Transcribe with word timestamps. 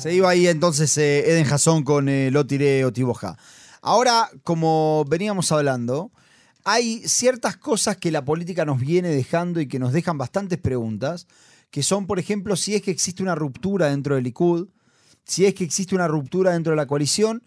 Se 0.00 0.14
iba 0.14 0.30
ahí 0.30 0.46
entonces 0.46 0.96
eh, 0.96 1.30
Eden 1.30 1.44
Jason 1.44 1.82
con 1.82 2.08
eh, 2.08 2.30
Lotire 2.30 2.86
Otiboja. 2.86 3.36
Ahora, 3.82 4.30
como 4.44 5.04
veníamos 5.06 5.52
hablando, 5.52 6.10
hay 6.64 7.06
ciertas 7.06 7.58
cosas 7.58 7.98
que 7.98 8.10
la 8.10 8.24
política 8.24 8.64
nos 8.64 8.80
viene 8.80 9.10
dejando 9.10 9.60
y 9.60 9.68
que 9.68 9.78
nos 9.78 9.92
dejan 9.92 10.16
bastantes 10.16 10.58
preguntas, 10.58 11.26
que 11.70 11.82
son, 11.82 12.06
por 12.06 12.18
ejemplo, 12.18 12.56
si 12.56 12.74
es 12.74 12.80
que 12.80 12.90
existe 12.90 13.22
una 13.22 13.34
ruptura 13.34 13.90
dentro 13.90 14.14
del 14.14 14.24
Likud, 14.24 14.68
si 15.24 15.44
es 15.44 15.52
que 15.52 15.64
existe 15.64 15.94
una 15.94 16.08
ruptura 16.08 16.52
dentro 16.52 16.70
de 16.70 16.78
la 16.78 16.86
coalición 16.86 17.42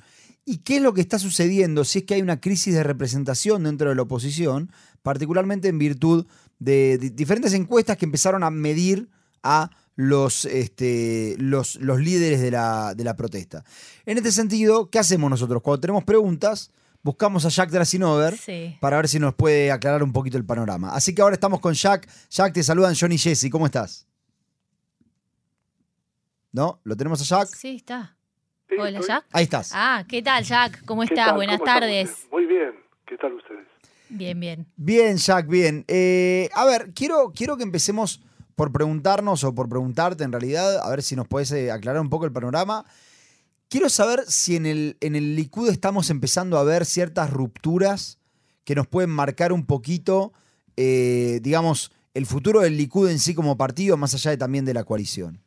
y 0.45 0.57
qué 0.57 0.75
es 0.75 0.83
lo 0.83 0.93
que 0.93 1.01
está 1.01 1.17
sucediendo, 1.17 1.83
si 1.83 1.99
es 1.99 2.05
que 2.05 2.13
hay 2.13 2.21
una 2.21 2.39
crisis 2.39 2.75
de 2.75 2.83
representación 2.83 3.63
dentro 3.63 3.89
de 3.89 3.95
la 3.95 4.03
oposición, 4.03 4.71
particularmente 5.01 5.69
en 5.69 5.79
virtud 5.79 6.27
de, 6.59 6.99
de 6.99 7.09
diferentes 7.09 7.53
encuestas 7.53 7.97
que 7.97 8.05
empezaron 8.05 8.43
a 8.43 8.51
medir 8.51 9.09
a 9.41 9.71
los, 9.95 10.45
este, 10.45 11.35
los, 11.37 11.75
los 11.75 11.99
líderes 11.99 12.41
de 12.41 12.51
la, 12.51 12.93
de 12.95 13.03
la 13.03 13.15
protesta. 13.15 13.63
En 14.05 14.17
este 14.17 14.31
sentido, 14.31 14.89
¿qué 14.89 14.99
hacemos 14.99 15.29
nosotros? 15.29 15.61
Cuando 15.61 15.81
tenemos 15.81 16.03
preguntas, 16.03 16.71
buscamos 17.03 17.45
a 17.45 17.49
Jack 17.49 17.69
Drasinover 17.69 18.37
Sí. 18.37 18.77
para 18.81 18.97
ver 18.97 19.07
si 19.07 19.19
nos 19.19 19.35
puede 19.35 19.71
aclarar 19.71 20.01
un 20.03 20.13
poquito 20.13 20.37
el 20.37 20.45
panorama. 20.45 20.89
Así 20.95 21.13
que 21.13 21.21
ahora 21.21 21.35
estamos 21.35 21.59
con 21.59 21.73
Jack. 21.73 22.07
Jack, 22.29 22.53
te 22.53 22.63
saludan 22.63 22.95
John 22.99 23.11
y 23.11 23.17
Jesse. 23.17 23.49
¿Cómo 23.51 23.65
estás? 23.65 24.07
¿No? 26.51 26.79
¿Lo 26.83 26.95
tenemos 26.95 27.21
a 27.21 27.37
Jack? 27.39 27.55
Sí, 27.55 27.75
está. 27.77 28.15
Sí, 28.69 28.75
Hola, 28.77 28.89
estoy- 28.99 29.07
Jack. 29.07 29.25
Ahí 29.31 29.43
estás. 29.43 29.71
Ah, 29.73 30.05
¿qué 30.07 30.21
tal, 30.21 30.43
Jack? 30.43 30.83
¿Cómo 30.85 31.01
¿Qué 31.01 31.05
estás? 31.13 31.27
tal? 31.27 31.35
Buenas 31.35 31.57
¿Cómo 31.57 31.67
están 31.67 31.81
tardes. 31.81 32.27
Muy 32.31 32.45
bien. 32.45 32.71
¿Qué 33.05 33.17
tal 33.17 33.33
ustedes? 33.33 33.67
Bien, 34.09 34.39
bien. 34.39 34.67
Bien, 34.75 35.17
Jack, 35.17 35.47
bien. 35.47 35.83
Eh, 35.87 36.49
a 36.53 36.65
ver, 36.65 36.91
quiero, 36.93 37.31
quiero 37.35 37.57
que 37.57 37.63
empecemos 37.63 38.21
por 38.55 38.71
preguntarnos 38.71 39.43
o 39.43 39.55
por 39.55 39.69
preguntarte 39.69 40.23
en 40.23 40.31
realidad, 40.31 40.79
a 40.85 40.89
ver 40.89 41.01
si 41.01 41.15
nos 41.15 41.27
puedes 41.27 41.51
eh, 41.51 41.71
aclarar 41.71 42.01
un 42.01 42.09
poco 42.09 42.25
el 42.25 42.31
panorama. 42.31 42.85
Quiero 43.69 43.89
saber 43.89 44.21
si 44.27 44.55
en 44.55 44.65
el, 44.65 44.97
en 45.01 45.15
el 45.15 45.35
Likud 45.35 45.69
estamos 45.69 46.09
empezando 46.09 46.57
a 46.57 46.63
ver 46.63 46.85
ciertas 46.85 47.31
rupturas 47.31 48.19
que 48.65 48.75
nos 48.75 48.87
pueden 48.87 49.09
marcar 49.09 49.51
un 49.51 49.65
poquito, 49.65 50.31
eh, 50.77 51.39
digamos, 51.41 51.91
el 52.13 52.25
futuro 52.25 52.61
del 52.61 52.77
Likud 52.77 53.09
en 53.09 53.19
sí 53.19 53.33
como 53.33 53.57
partido, 53.57 53.97
más 53.97 54.13
allá 54.13 54.31
de 54.31 54.37
también 54.37 54.65
de 54.65 54.73
la 54.73 54.83
coalición. 54.83 55.39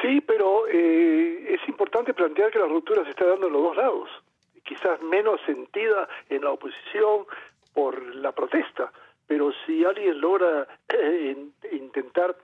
Sí, 0.00 0.20
pero 0.22 0.66
eh, 0.68 1.54
es 1.54 1.68
importante 1.68 2.14
plantear 2.14 2.50
que 2.50 2.58
la 2.58 2.66
ruptura 2.66 3.04
se 3.04 3.10
está 3.10 3.26
dando 3.26 3.48
en 3.48 3.52
los 3.52 3.62
dos 3.62 3.76
lados. 3.76 4.08
Quizás 4.64 5.00
menos 5.02 5.40
sentida 5.46 6.08
en 6.30 6.42
la 6.42 6.50
oposición 6.50 7.26
por 7.74 8.14
la 8.16 8.32
protesta, 8.32 8.92
pero 9.28 9.52
si 9.64 9.84
alguien 9.84 10.20
logra 10.20 10.66
eh, 10.88 11.34
in- 11.36 11.54
intentar 11.70 12.34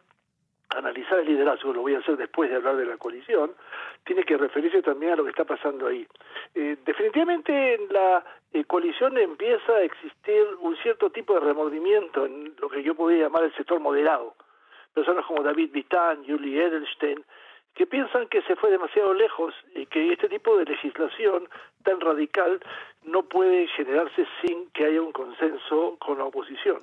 analizar 0.71 1.19
el 1.21 1.27
liderazgo, 1.27 1.73
lo 1.73 1.83
voy 1.83 1.95
a 1.95 1.99
hacer 1.99 2.17
después 2.17 2.51
de 2.51 2.57
hablar 2.57 2.77
de 2.77 2.87
la 2.87 2.97
coalición, 2.97 3.53
tiene 4.05 4.25
que 4.25 4.37
referirse 4.37 4.83
también 4.83 5.13
a 5.13 5.17
lo 5.17 5.25
que 5.25 5.31
está 5.31 5.45
pasando 5.45 5.87
ahí. 5.87 6.07
Eh, 6.55 6.77
definitivamente 6.85 7.75
en 7.75 7.93
la 7.93 8.25
eh, 8.53 8.65
coalición 8.65 9.17
empieza 9.19 9.73
a 9.73 9.83
existir 9.83 10.45
un 10.61 10.77
cierto 10.79 11.11
tipo 11.11 11.35
de 11.35 11.41
remordimiento 11.41 12.27
en 12.27 12.55
lo 12.61 12.69
que 12.69 12.83
yo 12.83 12.95
podría 12.95 13.25
llamar 13.25 13.45
el 13.45 13.55
sector 13.55 13.81
moderado. 13.81 14.35
Personas 14.93 15.25
como 15.27 15.43
David 15.43 15.71
Vitán, 15.73 16.25
Julie 16.27 16.65
Edelstein, 16.65 17.25
que 17.75 17.87
piensan 17.87 18.29
que 18.29 18.43
se 18.43 18.55
fue 18.57 18.71
demasiado 18.71 19.15
lejos 19.15 19.55
y 19.75 19.87
que 19.87 20.13
este 20.13 20.29
tipo 20.29 20.57
de 20.57 20.65
legislación 20.65 21.49
tan 21.83 22.01
radical 22.01 22.61
no 23.05 23.23
puede 23.25 23.67
generarse 23.69 24.27
sin 24.41 24.71
que 24.71 24.87
haya 24.87 25.01
un 25.01 25.13
consenso 25.13 25.97
con 25.99 26.19
la 26.19 26.25
oposición. 26.25 26.83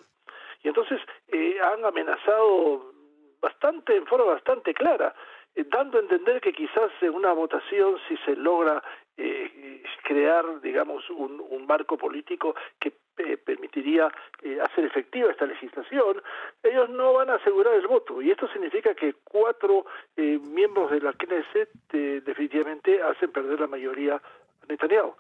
Y 0.64 0.68
entonces 0.68 1.02
eh, 1.28 1.58
han 1.62 1.84
amenazado 1.84 2.94
bastante, 3.42 3.96
en 3.96 4.06
forma 4.06 4.26
bastante 4.26 4.74
clara, 4.74 5.14
eh, 5.56 5.66
dando 5.70 5.98
a 5.98 6.02
entender 6.02 6.40
que 6.40 6.54
quizás 6.54 6.92
en 7.02 7.16
una 7.16 7.34
votación, 7.34 7.98
si 8.08 8.18
se 8.18 8.36
logra 8.36 8.84
eh, 9.18 9.84
crear, 10.04 10.62
digamos, 10.62 11.08
un, 11.10 11.40
un 11.50 11.68
marco 11.68 11.98
político 11.98 12.56
que 12.80 12.94
eh, 13.18 13.38
permitiría 13.38 14.12
eh, 14.42 14.60
hacer 14.62 14.86
efectiva 14.86 15.30
esta 15.30 15.46
legislación, 15.46 16.24
ellos 16.64 16.90
no 16.90 17.14
van 17.14 17.30
a 17.30 17.36
asegurar 17.36 17.76
el 17.76 17.86
voto. 17.88 18.22
Y 18.22 18.32
esto 18.32 18.48
significa 18.48 18.96
que 18.96 19.14
cuatro 19.24 19.86
miembros 20.18 20.92
de 20.92 21.02
la 21.02 21.14
Knesset 21.14 21.70
definitivamente 21.92 23.02
hacen 23.02 23.32
perder 23.32 23.60
la 23.60 23.68
mayoría 23.68 24.16
a 24.16 24.66
Netanyahu. 24.68 25.14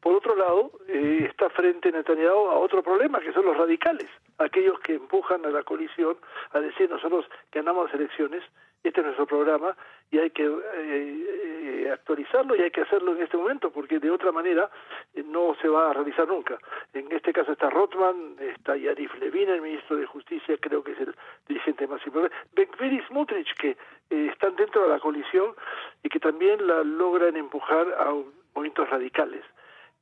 Por 0.00 0.14
otro 0.14 0.36
lado, 0.36 0.72
eh, 0.88 1.26
está 1.28 1.50
frente 1.50 1.90
Netanyahu 1.90 2.50
a 2.50 2.58
otro 2.58 2.82
problema, 2.82 3.20
que 3.20 3.32
son 3.32 3.44
los 3.44 3.56
radicales, 3.56 4.08
aquellos 4.38 4.78
que 4.80 4.94
empujan 4.94 5.44
a 5.44 5.50
la 5.50 5.62
coalición 5.62 6.16
a 6.52 6.60
decir 6.60 6.88
nosotros 6.88 7.26
ganamos 7.50 7.92
elecciones, 7.92 8.42
este 8.82 9.00
es 9.00 9.06
nuestro 9.06 9.26
programa 9.26 9.76
y 10.10 10.18
hay 10.18 10.30
que 10.30 10.44
eh, 10.44 10.50
eh, 10.76 11.90
actualizarlo 11.92 12.54
y 12.54 12.62
hay 12.62 12.70
que 12.70 12.82
hacerlo 12.82 13.16
en 13.16 13.22
este 13.22 13.36
momento, 13.36 13.70
porque 13.70 13.98
de 13.98 14.10
otra 14.10 14.30
manera 14.30 14.70
eh, 15.14 15.24
no 15.26 15.56
se 15.60 15.68
va 15.68 15.90
a 15.90 15.92
realizar 15.92 16.28
nunca. 16.28 16.58
En 16.92 17.10
este 17.10 17.32
caso 17.32 17.52
está 17.52 17.68
Rothman, 17.68 18.36
está 18.38 18.76
Yarif 18.76 19.12
Levin, 19.18 19.48
el 19.48 19.62
ministro 19.62 19.96
de 19.96 20.06
Justicia, 20.06 20.56
creo 20.60 20.84
que 20.84 20.92
es 20.92 21.00
el 21.00 21.14
dirigente 21.48 21.86
más 21.86 22.04
importante, 22.06 22.36
Ben 22.54 22.94
y 22.94 23.00
Smotrich, 23.08 23.54
que 23.54 23.70
eh, 24.10 24.28
están 24.32 24.54
dentro 24.56 24.82
de 24.82 24.88
la 24.88 25.00
coalición 25.00 25.54
y 26.02 26.08
que 26.08 26.20
también 26.20 26.64
la 26.66 26.84
logran 26.84 27.36
empujar 27.36 27.86
a 27.98 28.14
movimientos 28.54 28.88
radicales. 28.88 29.42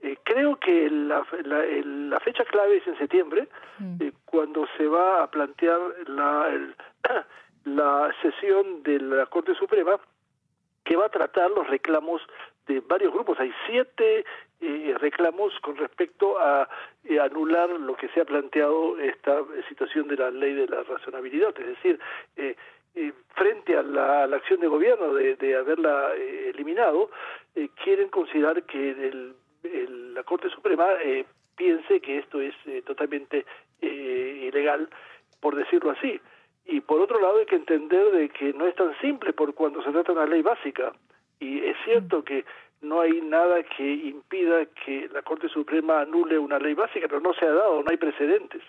Eh, 0.05 0.19
creo 0.23 0.57
que 0.61 0.91
la, 0.91 1.27
la, 1.45 1.65
la 2.13 2.21
fecha 2.21 2.45
clave 2.45 2.77
es 2.77 2.87
en 2.87 2.99
septiembre, 2.99 3.49
Mm. 3.79 3.97
eh, 4.03 4.13
cuando 4.27 4.67
se 4.77 4.87
va 4.87 5.23
a 5.23 5.31
plantear 5.31 5.81
la, 6.07 6.49
el- 6.53 6.75
la 7.65 8.15
sesión 8.23 8.83
de 8.83 9.01
la 9.01 9.27
Corte 9.27 9.55
Suprema 9.55 9.99
que 10.85 10.95
va 10.97 11.07
a 11.07 11.09
tratar 11.09 11.51
los 11.51 11.67
reclamos 11.67 12.21
de 12.67 12.81
varios 12.81 13.13
grupos. 13.15 13.41
Hay 13.41 13.53
siete 13.67 14.25
eh, 14.61 14.95
reclamos 15.01 15.59
con 15.61 15.77
respecto 15.79 16.39
a 16.39 16.69
eh, 17.05 17.19
anular 17.19 17.71
lo 17.71 17.97
que 17.97 18.09
se 18.09 18.21
ha 18.21 18.25
planteado 18.27 18.99
esta 18.99 19.43
situación 19.71 20.07
de 20.09 20.17
la 20.17 20.31
ley 20.31 20.53
de 20.55 20.69
la 20.69 20.83
razonabilidad, 20.83 21.59
es 21.59 21.67
decir, 21.67 21.99
eh, 22.37 22.55
eh, 22.95 23.13
frente 23.35 23.77
a 23.77 23.83
la, 23.83 24.25
a 24.25 24.27
la 24.27 24.37
acción 24.37 24.61
de 24.61 24.69
gobierno 24.69 25.15
de, 25.15 25.35
de 25.37 25.57
haberla 25.57 26.13
eliminado, 26.15 27.11
quieren 27.83 28.09
considerar 28.11 28.63
que 28.65 28.91
el- 28.91 29.35
la 30.15 30.23
Corte 30.23 30.49
Suprema 30.51 30.87
eh, 31.03 31.25
piense 31.57 32.01
que 32.01 32.19
esto 32.19 32.41
es 32.41 32.55
eh, 32.67 32.83
totalmente 32.83 33.45
eh, 33.81 34.49
ilegal, 34.49 34.89
por 35.41 35.57
decirlo 35.57 35.91
así. 35.93 36.21
Y 36.67 36.81
por 36.81 37.01
otro 37.01 37.21
lado 37.21 37.39
hay 37.39 37.47
que 37.47 37.57
entender 37.57 38.11
de 38.13 38.29
que 38.31 38.53
no 38.53 38.67
es 38.67 38.75
tan 38.75 38.99
simple 39.01 39.33
por 39.33 39.55
cuando 39.55 39.83
se 39.83 39.91
trata 39.91 40.13
de 40.13 40.19
una 40.19 40.27
ley 40.27 40.43
básica. 40.43 40.93
Y 41.41 41.61
es 41.65 41.77
cierto 41.85 42.25
que 42.25 42.45
no 42.81 43.01
hay 43.01 43.21
nada 43.21 43.63
que 43.63 43.85
impida 43.85 44.67
que 44.67 45.09
la 45.13 45.23
Corte 45.23 45.49
Suprema 45.49 46.01
anule 46.01 46.39
una 46.39 46.59
ley 46.59 46.75
básica, 46.75 47.09
pero 47.09 47.21
no 47.21 47.35
se 47.35 47.45
ha 47.45 47.53
dado, 47.53 47.83
no 47.83 47.91
hay 47.91 47.97
precedentes. 47.97 48.63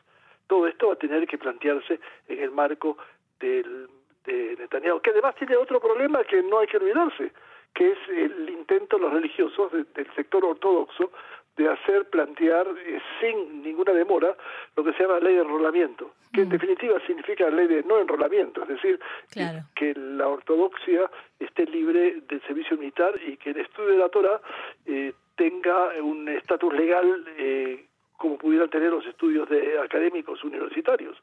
Todo 0.48 0.68
esto 0.68 0.88
va 0.88 0.94
a 0.94 0.98
tener 0.98 1.28
que 1.28 1.38
plantearse 1.38 2.00
en 2.28 2.40
el 2.40 2.52
marco 2.52 2.98
del, 3.40 3.88
de 4.26 4.56
Netanyahu, 4.60 5.02
que 5.02 5.12
además 5.12 5.36
tiene 5.36 5.56
otro 5.56 5.80
problema 5.80 6.24
que 6.24 6.42
no 6.44 6.60
hay 6.60 6.68
que 6.68 6.78
olvidarse, 6.78 7.32
que 7.76 7.92
es 7.92 7.98
el 8.10 8.50
intento 8.50 8.98
de 8.98 9.04
los 9.04 9.14
religiosos 9.14 9.72
de- 9.72 9.84
del 9.94 10.08
sector 10.16 10.44
ortodoxo 10.44 11.12
de 11.58 11.70
hacer 11.70 12.10
plantear 12.10 12.68
eh, 12.86 13.00
sin 13.22 13.62
ninguna 13.62 13.94
demora 13.94 14.36
lo 14.76 14.84
que 14.84 14.92
se 14.94 15.04
llama 15.04 15.20
ley 15.20 15.36
de 15.36 15.42
enrolamiento, 15.42 16.14
que 16.34 16.42
en 16.42 16.50
definitiva 16.50 17.00
significa 17.08 17.50
ley 17.50 17.68
de 17.68 17.84
no 17.84 18.00
enrolamiento, 18.00 18.64
es 18.64 18.68
decir, 18.70 19.00
Claro. 19.32 19.60
que 19.76 19.94
la 19.96 20.28
ortodoxia 20.28 21.10
esté 21.40 21.66
libre 21.66 22.22
del 22.28 22.42
servicio 22.42 22.76
militar 22.78 23.14
y 23.26 23.38
que 23.38 23.52
el 23.52 23.58
estudio 23.60 23.92
de 23.92 23.98
la 23.98 24.10
Torah 24.10 24.42
eh, 24.86 25.14
tenga 25.38 25.90
un 26.02 26.28
estatus 26.30 26.74
legal 26.74 27.24
eh, 27.38 27.86
como 28.18 28.38
pudieran 28.38 28.70
tener 28.70 28.90
los 28.92 29.06
estudios 29.06 29.48
de 29.50 29.78
académicos 29.80 30.42
universitarios. 30.44 31.18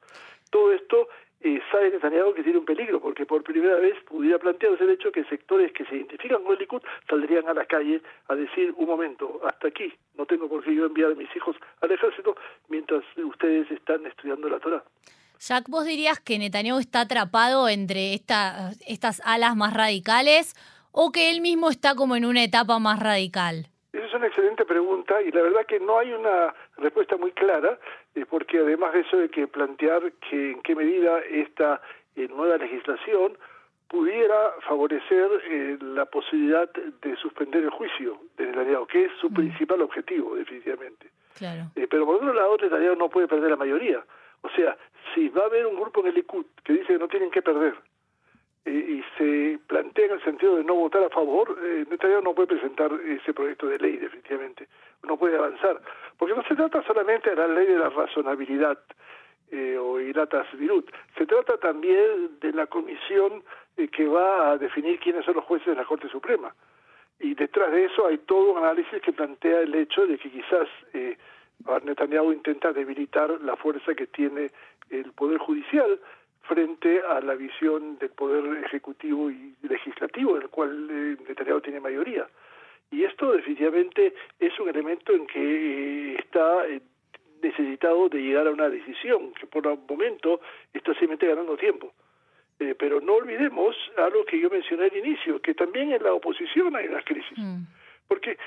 Todo 0.51 0.73
esto 0.73 1.09
eh, 1.45 1.61
sabe 1.71 1.91
Netanyahu 1.91 2.35
que 2.35 2.43
tiene 2.43 2.59
un 2.59 2.65
peligro, 2.65 3.01
porque 3.01 3.27
por 3.27 3.43
primera 3.43 3.77
vez 3.77 3.95
pudiera 4.05 4.39
plantearse 4.39 4.85
el 4.85 4.91
hecho 4.91 5.13
que 5.13 5.25
sectores 5.25 5.73
que 5.73 5.85
se 5.87 5.97
identifican 5.97 6.43
con 6.43 6.53
el 6.53 6.59
Likud 6.59 6.83
saldrían 7.09 7.49
a 7.49 7.55
la 7.55 7.65
calle 7.67 8.01
a 8.29 8.35
decir, 8.35 8.73
un 8.77 8.87
momento, 8.87 9.41
hasta 9.45 9.69
aquí, 9.69 9.93
no 10.17 10.27
tengo 10.27 10.49
por 10.49 10.63
qué 10.65 10.75
yo 10.75 10.87
enviar 10.87 11.13
a 11.13 11.15
mis 11.15 11.35
hijos 11.37 11.57
al 11.81 11.91
ejército 11.93 12.37
mientras 12.69 13.03
ustedes 13.17 13.71
están 13.71 14.05
estudiando 14.07 14.49
la 14.49 14.59
Torah. 14.61 14.83
Jack, 15.41 15.65
¿vos 15.69 15.85
dirías 15.85 16.21
que 16.21 16.39
Netanyahu 16.39 16.79
está 16.79 17.01
atrapado 17.01 17.69
entre 17.69 18.15
esta- 18.15 18.71
estas 18.87 19.21
alas 19.25 19.57
más 19.57 19.75
radicales 19.75 20.55
o 20.93 21.11
que 21.11 21.31
él 21.31 21.41
mismo 21.41 21.69
está 21.71 21.97
como 21.97 22.15
en 22.15 22.25
una 22.25 22.45
etapa 22.45 22.79
más 22.79 23.01
radical? 23.01 23.67
Esa 23.93 24.07
es 24.07 24.15
una 24.15 24.27
excelente 24.29 24.65
pregunta 24.65 25.21
y 25.21 25.31
la 25.33 25.43
verdad 25.43 25.67
que 25.67 25.81
no 25.81 25.99
hay 25.99 26.13
una 26.13 26.55
respuesta 26.79 27.17
muy 27.17 27.33
clara, 27.33 27.79
eh, 28.15 28.27
porque 28.29 28.59
además 28.59 28.93
de 28.93 29.01
eso 29.01 29.19
hay 29.19 29.29
que 29.29 29.47
plantear 29.47 30.13
que 30.31 30.53
en 30.53 30.63
qué 30.63 30.75
medida 30.75 31.21
esta 31.21 31.81
eh, 32.17 32.29
nueva 32.29 32.57
legislación 32.59 33.37
pudiera 33.93 34.55
favorecer 34.67 35.31
eh, 35.45 35.79
la 35.83 36.07
posibilidad 36.07 36.67
de 36.73 37.15
suspender 37.17 37.63
el 37.63 37.71
juicio 37.71 38.19
de 38.39 38.47
Netanyahu, 38.47 38.87
que 38.87 39.05
es 39.05 39.13
su 39.21 39.31
principal 39.31 39.83
objetivo, 39.83 40.35
definitivamente. 40.35 41.11
Claro. 41.37 41.65
Eh, 41.77 41.87
pero 41.91 42.07
por 42.07 42.17
otro 42.17 42.33
lado, 42.33 42.57
Netanyahu 42.57 42.97
no 42.97 43.11
puede 43.11 43.29
perder 43.29 43.51
la 43.51 43.57
mayoría. 43.57 44.03
O 44.41 44.49
sea, 44.57 44.79
si 45.15 45.29
va 45.29 45.43
a 45.43 45.47
haber 45.47 45.67
un 45.67 45.77
grupo 45.77 46.01
en 46.01 46.07
el 46.07 46.15
Likud 46.15 46.47
que 46.65 46.73
dice 46.73 46.87
que 46.87 46.99
no 46.99 47.07
tienen 47.07 47.31
que 47.31 47.43
perder, 47.43 47.75
y 48.65 49.03
se 49.19 49.59
plantea 49.67 50.07
en 50.07 50.13
el 50.13 50.23
sentido 50.23 50.57
de 50.57 50.65
no 50.65 50.75
votar 50.75 51.03
a 51.03 51.11
favor, 51.11 51.59
eh, 51.63 51.85
Netanyahu 51.91 52.23
no 52.23 52.35
puede 52.35 52.49
presentar 52.49 52.93
ese 53.05 53.35
proyecto 53.35 53.67
de 53.67 53.79
ley 53.79 53.97
definitivamente, 53.97 54.69
no 55.03 55.17
puede 55.17 55.37
avanzar, 55.37 55.81
porque 56.17 56.35
no 56.35 56.45
se 56.45 56.55
trata 56.55 56.83
solamente 56.85 57.31
de 57.31 57.37
la 57.37 57.49
ley 57.49 57.67
de 57.67 57.79
la 57.79 57.89
razonabilidad 57.89 58.79
eh, 59.51 59.77
o 59.77 60.01
iratas 60.01 60.47
virut, 60.57 60.91
se 61.19 61.27
trata 61.27 61.59
también 61.59 62.39
de 62.41 62.53
la 62.53 62.67
comisión 62.67 63.43
eh, 63.77 63.89
que 63.89 64.07
va 64.07 64.53
a 64.53 64.59
definir 64.59 65.01
quiénes 65.01 65.25
son 65.25 65.35
los 65.35 65.45
jueces 65.45 65.67
de 65.67 65.75
la 65.75 65.85
Corte 65.85 66.09
Suprema. 66.09 66.55
Y 67.19 67.35
detrás 67.35 67.71
de 67.71 67.85
eso 67.85 68.07
hay 68.07 68.19
todo 68.19 68.53
un 68.53 68.59
análisis 68.59 69.01
que 69.03 69.13
plantea 69.13 69.61
el 69.61 69.75
hecho 69.75 70.07
de 70.07 70.19
que 70.19 70.31
quizás 70.31 70.69
eh, 70.93 71.17
Netanyahu 71.85 72.33
intenta 72.33 72.73
debilitar 72.73 73.41
la 73.43 73.57
fuerza 73.57 73.95
que 73.95 74.07
tiene 74.07 74.51
el 74.91 75.13
Poder 75.13 75.39
Judicial, 75.39 76.01
frente 76.43 77.01
a 77.09 77.21
la 77.21 77.35
visión 77.35 77.99
del 77.99 78.11
poder 78.11 78.65
ejecutivo 78.65 79.31
y 79.31 79.55
legislativo, 79.63 80.37
en 80.37 80.43
el 80.43 80.49
cual 80.49 80.89
eh, 80.91 81.17
Netanyahu 81.29 81.61
tiene 81.61 81.81
mayoría. 81.81 82.27
Y 82.91 83.05
esto 83.05 83.33
definitivamente 83.33 84.15
es 84.39 84.59
un 84.61 84.69
elemento 84.69 85.13
en 85.13 85.27
que 85.27 85.41
eh, 85.41 86.17
está 86.19 86.67
eh, 86.67 86.81
necesitado 87.43 88.09
de 88.09 88.21
llegar 88.21 88.47
a 88.47 88.51
una 88.51 88.69
decisión, 88.69 89.33
que 89.35 89.47
por 89.47 89.67
el 89.67 89.79
momento 89.89 90.41
está 90.73 90.93
simplemente 90.93 91.27
ganando 91.27 91.57
tiempo. 91.57 91.93
pero 92.79 93.01
no 93.01 93.15
olvidemos 93.15 93.75
algo 93.97 94.25
que 94.25 94.39
yo 94.39 94.49
mencioné 94.49 94.85
al 94.85 94.97
inicio, 94.97 95.41
que 95.41 95.53
también 95.53 95.93
en 95.93 96.03
la 96.03 96.13
oposición 96.13 96.77
hay 96.77 96.87
una 96.87 97.03
crisis. 97.03 97.37
Mm. 97.37 97.65
Porque 98.07 98.39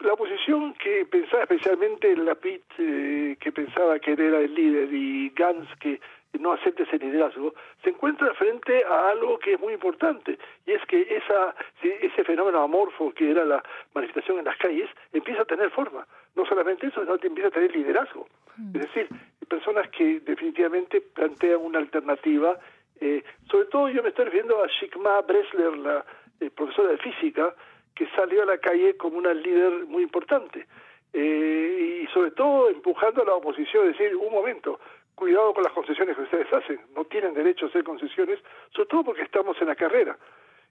la 0.00 0.12
oposición 0.14 0.72
que 0.74 1.04
pensaba 1.04 1.42
especialmente 1.42 2.12
en 2.12 2.24
Lapid, 2.24 2.60
que 2.76 3.52
pensaba 3.52 3.98
que 3.98 4.12
él 4.12 4.20
era 4.20 4.38
el 4.40 4.54
líder, 4.54 4.88
y 4.94 5.30
Gantz, 5.30 5.68
que 5.80 6.00
no 6.38 6.52
acepte 6.52 6.84
ese 6.84 6.98
liderazgo, 6.98 7.54
se 7.82 7.90
encuentra 7.90 8.32
frente 8.34 8.84
a 8.84 9.10
algo 9.10 9.38
que 9.38 9.54
es 9.54 9.60
muy 9.60 9.74
importante, 9.74 10.38
y 10.66 10.72
es 10.72 10.84
que 10.86 11.02
esa, 11.02 11.54
ese 11.82 12.24
fenómeno 12.24 12.62
amorfo 12.62 13.12
que 13.12 13.30
era 13.30 13.44
la 13.44 13.62
manifestación 13.94 14.38
en 14.38 14.46
las 14.46 14.56
calles 14.56 14.88
empieza 15.12 15.42
a 15.42 15.44
tener 15.44 15.70
forma. 15.70 16.06
No 16.34 16.46
solamente 16.46 16.86
eso, 16.86 17.02
sino 17.02 17.18
que 17.18 17.26
empieza 17.26 17.48
a 17.48 17.52
tener 17.52 17.74
liderazgo. 17.74 18.26
Es 18.74 18.80
decir, 18.80 19.08
personas 19.48 19.88
que 19.90 20.20
definitivamente 20.20 21.00
plantean 21.00 21.60
una 21.60 21.78
alternativa. 21.78 22.58
Eh, 23.00 23.22
sobre 23.50 23.66
todo 23.66 23.88
yo 23.90 24.02
me 24.02 24.08
estoy 24.08 24.26
refiriendo 24.26 24.62
a 24.62 24.66
Shikma 24.66 25.20
Bresler, 25.22 25.76
la 25.76 26.04
eh, 26.40 26.50
profesora 26.50 26.92
de 26.92 26.98
física, 26.98 27.54
que 27.94 28.06
salió 28.16 28.42
a 28.42 28.46
la 28.46 28.58
calle 28.58 28.96
como 28.96 29.18
una 29.18 29.34
líder 29.34 29.84
muy 29.86 30.02
importante. 30.02 30.66
Eh, 31.12 32.02
y 32.02 32.06
sobre 32.14 32.30
todo 32.30 32.70
empujando 32.70 33.22
a 33.22 33.26
la 33.26 33.34
oposición, 33.34 33.88
es 33.88 33.98
decir, 33.98 34.16
un 34.16 34.32
momento, 34.32 34.80
cuidado 35.22 35.54
con 35.54 35.62
las 35.62 35.72
concesiones 35.72 36.16
que 36.16 36.22
ustedes 36.22 36.52
hacen, 36.52 36.80
no 36.96 37.04
tienen 37.04 37.32
derecho 37.32 37.66
a 37.66 37.68
hacer 37.68 37.84
concesiones, 37.84 38.40
sobre 38.74 38.88
todo 38.88 39.04
porque 39.04 39.22
estamos 39.22 39.56
en 39.60 39.68
la 39.68 39.76
carrera 39.76 40.18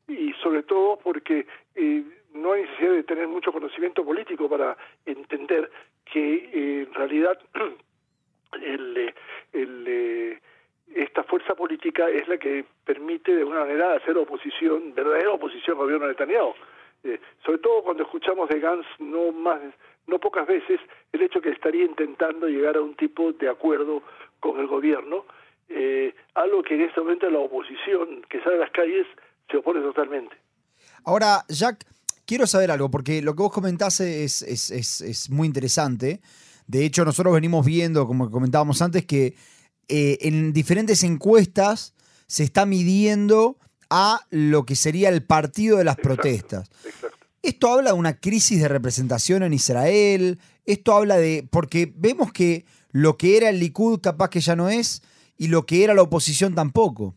y 0.09 0.33
sobre 0.43 0.63
todo 0.63 0.99
porque 1.01 1.47
eh, 1.75 2.03
no 2.33 2.51
hay 2.51 2.63
necesidad 2.63 2.91
de 2.91 3.03
tener 3.03 3.29
mucho 3.29 3.53
conocimiento 3.53 4.03
político 4.03 4.49
para 4.49 4.75
entender 5.05 5.71
que 6.03 6.33
eh, 6.35 6.81
en 6.85 6.93
realidad 6.93 7.39
el, 8.61 9.13
el, 9.53 10.41
esta 10.95 11.23
fuerza 11.23 11.55
política 11.55 12.09
es 12.09 12.27
la 12.27 12.37
que 12.37 12.65
permite 12.83 13.33
de 13.33 13.43
alguna 13.43 13.61
manera 13.61 13.93
hacer 13.93 14.17
oposición, 14.17 14.93
verdadera 14.93 15.31
oposición 15.31 15.77
al 15.77 15.83
gobierno 15.83 16.07
de 16.07 16.11
Netanyahu. 16.11 16.53
Eh, 17.05 17.21
sobre 17.45 17.59
todo 17.59 17.83
cuando 17.83 18.03
escuchamos 18.03 18.49
de 18.49 18.59
Gantz 18.59 18.85
no 18.99 19.31
más 19.31 19.61
no 20.07 20.19
pocas 20.19 20.45
veces 20.45 20.79
el 21.13 21.21
hecho 21.21 21.41
que 21.41 21.49
estaría 21.49 21.85
intentando 21.85 22.47
llegar 22.47 22.75
a 22.75 22.81
un 22.81 22.95
tipo 22.95 23.31
de 23.31 23.49
acuerdo 23.49 24.03
con 24.41 24.59
el 24.59 24.67
gobierno, 24.67 25.25
eh, 25.69 26.13
algo 26.35 26.61
que 26.63 26.75
en 26.75 26.81
este 26.81 26.99
momento 26.99 27.29
la 27.29 27.39
oposición 27.39 28.25
que 28.29 28.41
sale 28.41 28.55
a 28.55 28.59
las 28.59 28.71
calles 28.71 29.07
se 29.49 29.57
opone 29.57 29.79
totalmente. 29.79 30.35
Ahora, 31.05 31.45
Jack, 31.47 31.85
quiero 32.25 32.45
saber 32.45 32.71
algo, 32.71 32.91
porque 32.91 33.21
lo 33.21 33.35
que 33.35 33.43
vos 33.43 33.53
comentás 33.53 34.01
es, 34.01 34.41
es, 34.41 34.71
es, 34.71 35.29
muy 35.29 35.47
interesante. 35.47 36.21
De 36.67 36.85
hecho, 36.85 37.05
nosotros 37.05 37.33
venimos 37.33 37.65
viendo, 37.65 38.05
como 38.07 38.29
comentábamos 38.29 38.81
antes, 38.81 39.05
que 39.05 39.35
eh, 39.87 40.17
en 40.21 40.53
diferentes 40.53 41.03
encuestas 41.03 41.93
se 42.27 42.43
está 42.43 42.65
midiendo 42.65 43.57
a 43.89 44.21
lo 44.29 44.65
que 44.65 44.75
sería 44.75 45.09
el 45.09 45.23
partido 45.23 45.77
de 45.77 45.83
las 45.83 45.97
protestas. 45.97 46.69
Esto 47.41 47.73
habla 47.73 47.91
de 47.91 47.97
una 47.97 48.17
crisis 48.19 48.61
de 48.61 48.67
representación 48.67 49.43
en 49.43 49.53
Israel, 49.53 50.39
esto 50.65 50.93
habla 50.93 51.17
de, 51.17 51.47
porque 51.49 51.91
vemos 51.95 52.31
que 52.31 52.65
lo 52.91 53.17
que 53.17 53.37
era 53.37 53.49
el 53.49 53.59
Likud 53.59 53.99
capaz 54.01 54.29
que 54.29 54.39
ya 54.39 54.55
no 54.55 54.69
es 54.69 55.01
y 55.37 55.49
lo 55.49 55.63
que 55.63 55.83
era 55.83 55.93
la 55.93 56.03
oposición 56.03 56.55
tampoco. 56.55 57.15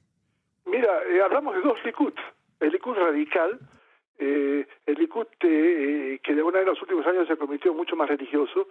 Mira, 0.66 0.88
eh, 1.08 1.20
hablamos 1.22 1.54
de 1.54 1.62
dos 1.62 1.78
Likud, 1.84 2.14
el 2.60 2.70
Likud 2.72 2.94
radical, 2.94 3.58
eh, 4.18 4.66
el 4.86 4.94
Likud 4.94 5.26
eh, 5.40 6.18
que 6.22 6.34
de 6.34 6.42
una 6.42 6.60
de 6.60 6.66
los 6.66 6.80
últimos 6.80 7.06
años 7.06 7.26
se 7.28 7.36
convirtió 7.36 7.74
mucho 7.74 7.96
más 7.96 8.08
religioso, 8.08 8.68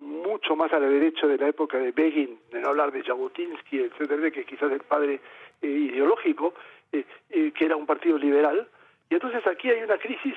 mucho 0.00 0.56
más 0.56 0.72
a 0.72 0.80
la 0.80 0.88
derecha 0.88 1.26
de 1.26 1.38
la 1.38 1.48
época 1.48 1.78
de 1.78 1.92
Begin, 1.92 2.38
de 2.50 2.60
no 2.60 2.68
hablar 2.68 2.92
de 2.92 3.02
Jabotinsky, 3.02 3.80
etcétera, 3.80 4.30
que 4.30 4.44
quizás 4.44 4.72
el 4.72 4.80
padre 4.80 5.20
ideológico, 5.62 6.54
que 6.90 7.64
era 7.64 7.76
un 7.76 7.86
partido 7.86 8.18
liberal, 8.18 8.68
y 9.08 9.14
entonces 9.14 9.46
aquí 9.46 9.70
hay 9.70 9.82
una 9.82 9.96
crisis, 9.96 10.34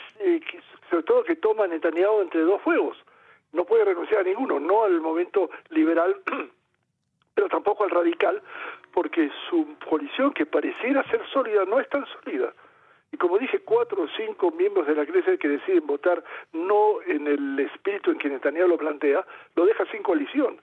sobre 0.90 1.04
todo 1.04 1.24
que 1.24 1.36
toma 1.36 1.68
Netanyahu 1.68 2.22
entre 2.22 2.42
dos 2.42 2.62
fuegos 2.62 2.98
no 3.54 3.66
puede 3.66 3.86
renunciar 3.86 4.22
a 4.22 4.24
ninguno, 4.24 4.60
no 4.60 4.84
al 4.84 5.02
momento 5.02 5.50
liberal, 5.70 6.16
pero 7.34 7.50
tampoco 7.50 7.84
al 7.84 7.90
radical, 7.90 8.42
porque 8.94 9.30
su 9.50 9.76
coalición, 9.88 10.34
que 10.34 10.46
pareciera 10.46 11.04
ser 11.10 11.22
sólida, 11.32 11.66
no 11.66 11.80
es 11.80 11.88
tan 11.90 12.06
sólida. 12.08 12.54
Y 13.12 13.18
como 13.18 13.38
dije, 13.40 13.60
cuatro 13.60 14.04
o 14.04 14.08
cinco 14.16 14.52
miembros 14.52 14.86
de 14.86 14.96
la 14.96 15.04
Iglesia 15.04 15.38
que 15.38 15.48
deciden 15.48 15.88
votar 15.88 16.24
no 16.54 17.02
en 17.08 17.28
el 17.28 17.60
espíritu 17.60 18.12
en 18.12 18.20
que 18.20 18.30
Netanyahu 18.30 18.68
lo 18.68 18.78
plantea, 18.78 19.26
lo 19.56 19.66
deja 19.66 19.86
sin 19.88 20.04
coalición. 20.04 20.62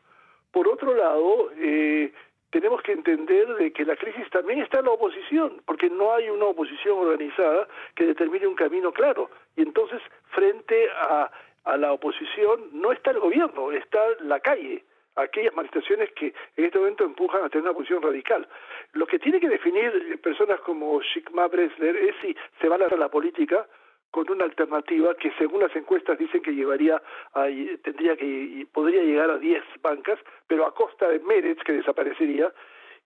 Por 0.52 0.68
otro 0.68 0.94
lado, 0.94 1.50
eh, 1.56 2.12
tenemos 2.50 2.80
que 2.82 2.92
entender 2.92 3.54
de 3.56 3.72
que 3.72 3.84
la 3.84 3.96
crisis 3.96 4.30
también 4.30 4.60
está 4.60 4.78
en 4.78 4.86
la 4.86 4.92
oposición, 4.92 5.60
porque 5.66 5.90
no 5.90 6.14
hay 6.14 6.30
una 6.30 6.46
oposición 6.46 6.98
organizada 6.98 7.66
que 7.94 8.06
determine 8.06 8.46
un 8.46 8.54
camino 8.54 8.92
claro. 8.92 9.28
Y 9.56 9.62
entonces, 9.62 10.00
frente 10.30 10.88
a 10.90 11.30
a 11.66 11.76
la 11.76 11.92
oposición 11.92 12.70
no 12.72 12.92
está 12.92 13.10
el 13.10 13.20
gobierno, 13.20 13.72
está 13.72 14.00
la 14.20 14.40
calle, 14.40 14.84
aquellas 15.16 15.54
manifestaciones 15.54 16.10
que 16.12 16.32
en 16.56 16.64
este 16.64 16.78
momento 16.78 17.04
empujan 17.04 17.42
a 17.42 17.48
tener 17.48 17.64
una 17.64 17.74
posición 17.74 18.02
radical. 18.02 18.48
Lo 18.92 19.06
que 19.06 19.18
tiene 19.18 19.40
que 19.40 19.48
definir 19.48 20.20
personas 20.22 20.60
como 20.60 21.00
Shikma 21.02 21.48
Bresler 21.48 21.96
es 21.96 22.14
si 22.22 22.36
se 22.60 22.68
va 22.68 22.76
a 22.76 22.96
la 22.96 23.08
política 23.08 23.66
con 24.10 24.30
una 24.30 24.44
alternativa 24.44 25.14
que 25.16 25.32
según 25.38 25.60
las 25.60 25.74
encuestas 25.74 26.18
dicen 26.18 26.40
que 26.40 26.54
llevaría 26.54 27.02
a, 27.34 27.46
tendría 27.82 28.16
que 28.16 28.66
podría 28.72 29.02
llegar 29.02 29.30
a 29.30 29.38
10 29.38 29.62
bancas, 29.82 30.18
pero 30.46 30.66
a 30.66 30.74
costa 30.74 31.08
de 31.08 31.18
Meretz 31.18 31.62
que 31.64 31.72
desaparecería 31.72 32.52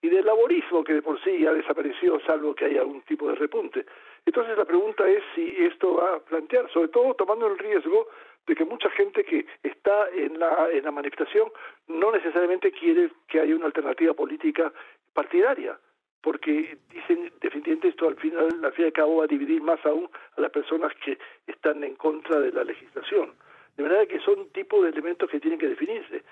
y 0.02 0.08
del 0.08 0.24
laborismo 0.24 0.84
que 0.84 0.94
de 0.94 1.02
por 1.02 1.22
sí 1.22 1.38
ya 1.40 1.52
desapareció 1.52 2.20
salvo 2.20 2.54
que 2.54 2.66
haya 2.66 2.80
algún 2.80 3.02
tipo 3.02 3.28
de 3.28 3.34
repunte. 3.34 3.86
Entonces 4.24 4.56
la 4.56 4.64
pregunta 4.64 5.08
es 5.08 5.22
si 5.34 5.54
esto 5.58 5.94
va 5.94 6.16
a 6.16 6.20
plantear, 6.20 6.70
sobre 6.70 6.88
todo 6.88 7.14
tomando 7.14 7.46
el 7.46 7.58
riesgo 7.58 8.08
de 8.46 8.54
que 8.54 8.64
mucha 8.64 8.90
gente 8.90 9.24
que 9.24 9.46
está 9.62 10.08
en 10.10 10.38
la, 10.38 10.68
en 10.72 10.84
la 10.84 10.90
manifestación 10.90 11.50
no 11.88 12.12
necesariamente 12.12 12.72
quiere 12.72 13.10
que 13.28 13.40
haya 13.40 13.54
una 13.54 13.66
alternativa 13.66 14.14
política 14.14 14.72
partidaria, 15.12 15.78
porque 16.20 16.78
dicen 16.92 17.32
definitivamente 17.40 17.88
esto 17.88 18.08
al 18.08 18.16
final, 18.16 18.48
al 18.62 18.72
fin 18.72 18.84
y 18.84 18.86
al 18.86 18.92
cabo 18.92 19.16
va 19.16 19.24
a 19.24 19.28
dividir 19.28 19.62
más 19.62 19.84
aún 19.86 20.08
a 20.36 20.40
las 20.40 20.50
personas 20.50 20.92
que 21.04 21.18
están 21.46 21.82
en 21.84 21.94
contra 21.96 22.40
de 22.40 22.52
la 22.52 22.64
legislación. 22.64 23.32
De 23.76 23.82
manera 23.82 24.04
que 24.06 24.20
son 24.20 24.48
tipo 24.50 24.82
de 24.82 24.90
elementos 24.90 25.30
que 25.30 25.40
tienen 25.40 25.58
que 25.58 25.68
definirse. 25.68 26.22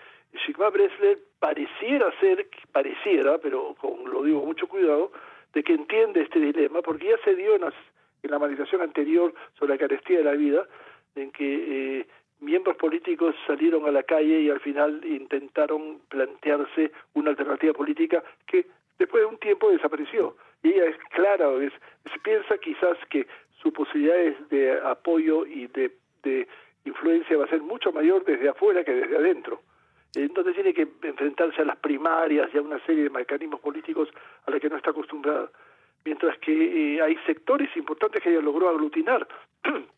Sigmar 0.44 0.72
Bresler 0.72 1.18
pareciera 1.38 2.12
ser, 2.20 2.48
pareciera, 2.72 3.38
pero 3.38 3.74
con, 3.80 4.04
lo 4.10 4.22
digo 4.22 4.44
mucho 4.44 4.68
cuidado, 4.68 5.12
de 5.54 5.62
que 5.62 5.72
entiende 5.72 6.22
este 6.22 6.40
dilema, 6.40 6.82
porque 6.82 7.08
ya 7.08 7.16
se 7.24 7.34
dio 7.34 7.54
en, 7.56 7.64
en 7.64 8.30
la 8.30 8.38
manifestación 8.38 8.82
anterior 8.82 9.32
sobre 9.58 9.72
la 9.72 9.78
carestía 9.78 10.18
de 10.18 10.24
la 10.24 10.32
vida, 10.32 10.68
en 11.18 11.30
que 11.30 12.00
eh, 12.00 12.06
miembros 12.40 12.76
políticos 12.76 13.34
salieron 13.46 13.86
a 13.86 13.92
la 13.92 14.02
calle 14.02 14.40
y 14.40 14.50
al 14.50 14.60
final 14.60 15.04
intentaron 15.04 16.00
plantearse 16.08 16.92
una 17.14 17.30
alternativa 17.30 17.72
política 17.72 18.22
que 18.46 18.66
después 18.98 19.22
de 19.22 19.26
un 19.26 19.38
tiempo 19.38 19.70
desapareció. 19.70 20.36
Y 20.62 20.70
ella 20.70 20.86
es 20.86 20.96
clara, 21.10 21.52
es, 21.62 21.72
se 22.12 22.18
piensa 22.20 22.58
quizás 22.58 22.96
que 23.10 23.26
sus 23.62 23.72
posibilidades 23.72 24.36
de 24.48 24.80
apoyo 24.80 25.46
y 25.46 25.66
de, 25.68 25.92
de 26.22 26.48
influencia 26.84 27.36
va 27.36 27.44
a 27.44 27.48
ser 27.48 27.62
mucho 27.62 27.92
mayor 27.92 28.24
desde 28.24 28.48
afuera 28.48 28.84
que 28.84 28.92
desde 28.92 29.16
adentro. 29.16 29.60
Entonces 30.14 30.54
tiene 30.54 30.72
que 30.72 30.88
enfrentarse 31.02 31.62
a 31.62 31.66
las 31.66 31.76
primarias 31.76 32.48
y 32.52 32.58
a 32.58 32.62
una 32.62 32.84
serie 32.86 33.04
de 33.04 33.10
mecanismos 33.10 33.60
políticos 33.60 34.08
a 34.46 34.50
los 34.50 34.60
que 34.60 34.68
no 34.68 34.76
está 34.76 34.90
acostumbrada. 34.90 35.50
Mientras 36.04 36.38
que 36.38 36.96
eh, 36.96 37.02
hay 37.02 37.16
sectores 37.26 37.68
importantes 37.76 38.22
que 38.22 38.30
ella 38.30 38.40
logró 38.40 38.68
aglutinar 38.68 39.26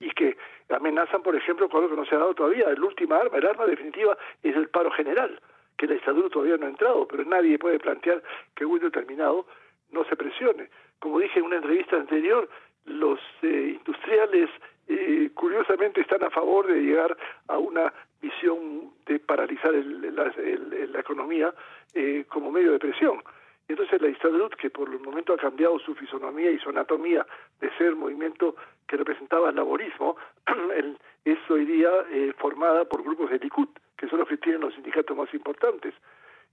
y 0.00 0.10
que 0.10 0.36
amenazan, 0.68 1.22
por 1.22 1.34
ejemplo, 1.34 1.68
con 1.68 1.82
algo 1.82 1.94
que 1.94 2.00
no 2.00 2.06
se 2.06 2.14
ha 2.14 2.18
dado 2.18 2.34
todavía. 2.34 2.68
El 2.70 2.82
última 2.82 3.16
arma, 3.16 3.38
el 3.38 3.46
arma 3.46 3.66
definitiva, 3.66 4.16
es 4.42 4.54
el 4.56 4.68
paro 4.68 4.90
general, 4.90 5.40
que 5.76 5.86
la 5.86 5.94
dictadura 5.94 6.28
todavía 6.28 6.56
no 6.56 6.66
ha 6.66 6.70
entrado, 6.70 7.06
pero 7.08 7.24
nadie 7.24 7.58
puede 7.58 7.78
plantear 7.78 8.22
que 8.54 8.64
un 8.64 8.78
determinado 8.78 9.46
no 9.90 10.04
se 10.04 10.16
presione. 10.16 10.68
como 10.98 11.20
dije 11.20 11.38
en 11.38 11.46
una 11.46 11.56
entrevista 11.56 11.96
anterior, 11.96 12.48
los 12.84 13.20
eh, 13.42 13.76
industriales 13.76 14.50
eh, 14.88 15.30
curiosamente 15.34 16.00
están 16.00 16.24
a 16.24 16.30
favor 16.30 16.66
de 16.66 16.80
llegar 16.80 17.16
a 17.48 17.58
una 17.58 17.92
visión 18.20 18.92
de 19.06 19.18
paralizar 19.20 19.72
la 19.74 21.00
economía 21.00 21.54
eh, 21.94 22.24
como 22.28 22.50
medio 22.50 22.72
de 22.72 22.78
presión. 22.78 23.22
Entonces 23.68 24.00
la 24.00 24.08
Histadrut, 24.08 24.54
que 24.54 24.70
por 24.70 24.88
el 24.88 24.98
momento 25.00 25.34
ha 25.34 25.36
cambiado 25.36 25.78
su 25.78 25.94
fisonomía 25.94 26.50
y 26.50 26.58
su 26.58 26.70
anatomía 26.70 27.26
de 27.60 27.70
ser 27.76 27.94
movimiento 27.94 28.56
que 28.86 28.96
representaba 28.96 29.50
el 29.50 29.56
laborismo, 29.56 30.16
es 31.24 31.38
hoy 31.50 31.66
día 31.66 31.90
formada 32.38 32.86
por 32.86 33.02
grupos 33.02 33.30
de 33.30 33.38
Likud, 33.38 33.68
que 33.96 34.08
son 34.08 34.20
los 34.20 34.28
que 34.28 34.38
tienen 34.38 34.62
los 34.62 34.74
sindicatos 34.74 35.14
más 35.16 35.32
importantes, 35.34 35.94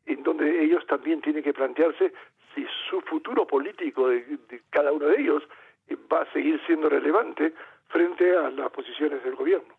en 0.06 0.24
donde 0.24 0.64
ellos 0.64 0.86
también 0.88 1.22
tienen 1.22 1.42
que 1.42 1.54
plantearse 1.54 2.14
si 2.54 2.66
su 2.90 3.00
futuro 3.02 3.48
político 3.48 4.10
de 4.10 4.62
cada 4.70 4.92
uno 4.92 5.08
de 5.08 5.22
ellos 5.22 5.44
va 6.12 6.22
a 6.22 6.34
seguir 6.34 6.60
siendo 6.66 6.90
relevante 6.90 7.54
frente 7.88 8.36
a 8.36 8.50
las 8.50 8.72
posiciones 8.72 9.24
del 9.24 9.36
gobierno. 9.36 9.74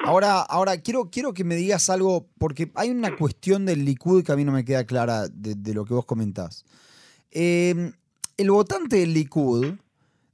Ahora, 0.00 0.40
ahora 0.40 0.76
quiero, 0.80 1.10
quiero 1.10 1.34
que 1.34 1.44
me 1.44 1.56
digas 1.56 1.90
algo, 1.90 2.28
porque 2.38 2.70
hay 2.74 2.90
una 2.90 3.16
cuestión 3.16 3.66
del 3.66 3.84
Likud 3.84 4.24
que 4.24 4.32
a 4.32 4.36
mí 4.36 4.44
no 4.44 4.52
me 4.52 4.64
queda 4.64 4.84
clara 4.84 5.28
de, 5.28 5.74
lo 5.74 5.84
que 5.84 5.94
vos 5.94 6.04
comentás. 6.04 6.64
Em, 7.30 7.92
el 8.36 8.50
votante 8.50 8.96
del 8.96 9.14
Likud, 9.14 9.74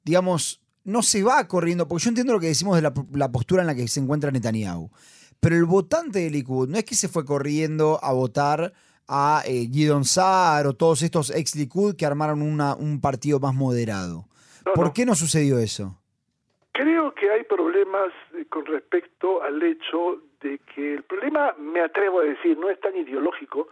digamos, 0.05 0.61
no 0.85 1.03
se 1.03 1.23
va 1.23 1.47
corriendo, 1.47 1.87
porque 1.87 2.05
yo 2.05 2.09
entiendo 2.09 2.33
lo 2.33 2.41
que 2.41 2.49
decimos 2.49 2.77
de 2.77 2.83
la, 2.83 3.33
postura 3.33 3.63
en 3.63 3.69
la 3.69 3.75
que 3.75 3.87
se 3.89 4.01
encuentra 4.01 4.31
Netanyahu, 4.31 4.91
pero 5.41 5.57
el 5.57 5.65
votante 5.65 6.21
del 6.21 6.33
Likud 6.33 6.69
no 6.69 6.79
es 6.79 6.85
que 6.85 6.95
se 6.95 7.09
fue 7.09 7.25
corriendo 7.25 7.99
a 8.03 8.13
votar 8.13 8.73
a 9.09 9.43
eh, 9.47 9.69
Gidon 9.73 10.05
Saar 10.05 10.67
o 10.67 10.75
todos 10.75 11.03
estos 11.03 11.31
ex 11.31 11.57
Likud 11.57 11.97
que 11.97 12.07
armaron 12.07 12.43
una, 12.43 12.75
un 12.75 13.01
partido 13.01 13.41
más 13.41 13.55
moderado. 13.55 14.29
¿Por 14.75 14.93
qué 14.93 15.05
no 15.05 15.15
sucedió 15.15 15.59
eso? 15.59 15.99
Creo 16.73 17.15
que 17.15 17.31
hay 17.31 17.45
problemas 17.73 18.13
eh, 18.35 18.45
con 18.51 18.67
respecto 18.67 19.43
al 19.43 19.63
hecho 19.63 20.21
de 20.43 20.59
que 20.59 20.95
el 20.95 21.03
problema, 21.05 21.55
me 21.59 21.81
atrevo 21.81 22.21
a 22.21 22.25
decir, 22.25 22.59
no 22.59 22.69
es 22.69 22.79
tan 22.81 22.95
ideológico 22.95 23.69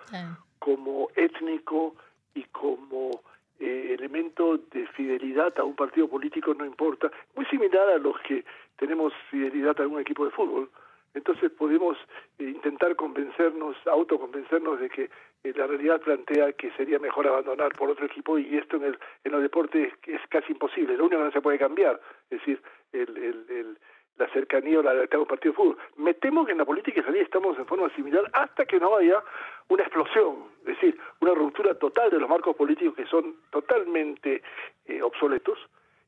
como 0.59 1.09
étnico 1.16 1.95
y 2.35 2.45
como 2.45 3.21
eh, 3.59 3.97
elemento 3.99 4.57
de 4.57 4.87
fidelidad 4.88 5.52
a 5.59 5.64
un 5.64 5.76
partido 5.76 6.09
político, 6.09 6.54
no 6.54 6.64
importa. 6.64 7.11
Muy 7.37 7.45
similar 7.47 7.90
a 7.90 7.99
los 7.99 8.19
que 8.21 8.45
tenemos 8.76 9.12
fidelidad 9.30 9.78
a 9.78 9.83
algún 9.83 10.00
equipo 10.00 10.25
de 10.25 10.30
fútbol. 10.30 10.71
Entonces 11.12 11.50
podemos 11.50 11.97
eh, 12.38 12.45
intentar 12.45 12.95
convencernos, 12.97 13.76
autoconvencernos 13.87 14.80
de 14.80 14.88
que 14.88 15.11
eh, 15.42 15.52
la 15.57 15.66
realidad 15.66 16.00
plantea 16.00 16.52
que 16.52 16.71
sería 16.73 16.99
mejor 16.99 17.26
abandonar 17.26 17.73
por 17.73 17.90
otro 17.90 18.07
equipo 18.07 18.38
y 18.38 18.57
esto 18.57 18.76
en, 18.76 18.85
el, 18.85 18.99
en 19.25 19.33
los 19.33 19.42
deportes 19.42 19.92
es, 20.07 20.21
casi 20.28 20.52
imposible. 20.52 20.97
Lo 20.97 21.07
único 21.07 21.19
que 21.19 21.25
no 21.26 21.33
se 21.33 21.40
puede 21.40 21.59
cambiar, 21.59 22.00
es 22.30 22.38
decir, 22.38 22.62
el, 22.93 23.17
el, 23.17 23.79
la 24.17 24.29
cercanía 24.29 24.79
o 24.79 24.83
la 24.83 24.95
lealtad 24.95 25.21
un 25.21 25.27
partido 25.27 25.53
de 25.53 25.57
fútbol. 25.57 25.79
Me 25.97 26.15
temo 26.15 26.45
que 26.45 26.53
en 26.53 26.59
la 26.59 26.65
política 26.65 27.01
israelí 27.01 27.21
estamos 27.21 27.59
en 27.59 27.67
forma 27.67 27.89
similar 27.95 28.29
hasta 28.33 28.67
que 28.67 28.79
no 28.79 28.97
haya 28.97 29.23
una 29.69 29.83
explosión, 29.83 30.45
es 30.61 30.67
decir, 30.67 30.99
una 31.21 31.35
ruptura 31.35 31.75
total 31.75 32.11
de 32.11 32.19
los 32.19 32.29
marcos 32.29 32.57
políticos 32.57 32.95
que 32.95 33.07
son 33.07 33.37
totalmente 33.51 34.43
eh, 34.87 35.03
obsoletos 35.03 35.59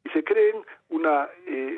y 0.05 0.11
se 0.11 0.25
creen 0.25 0.65
una, 0.91 1.29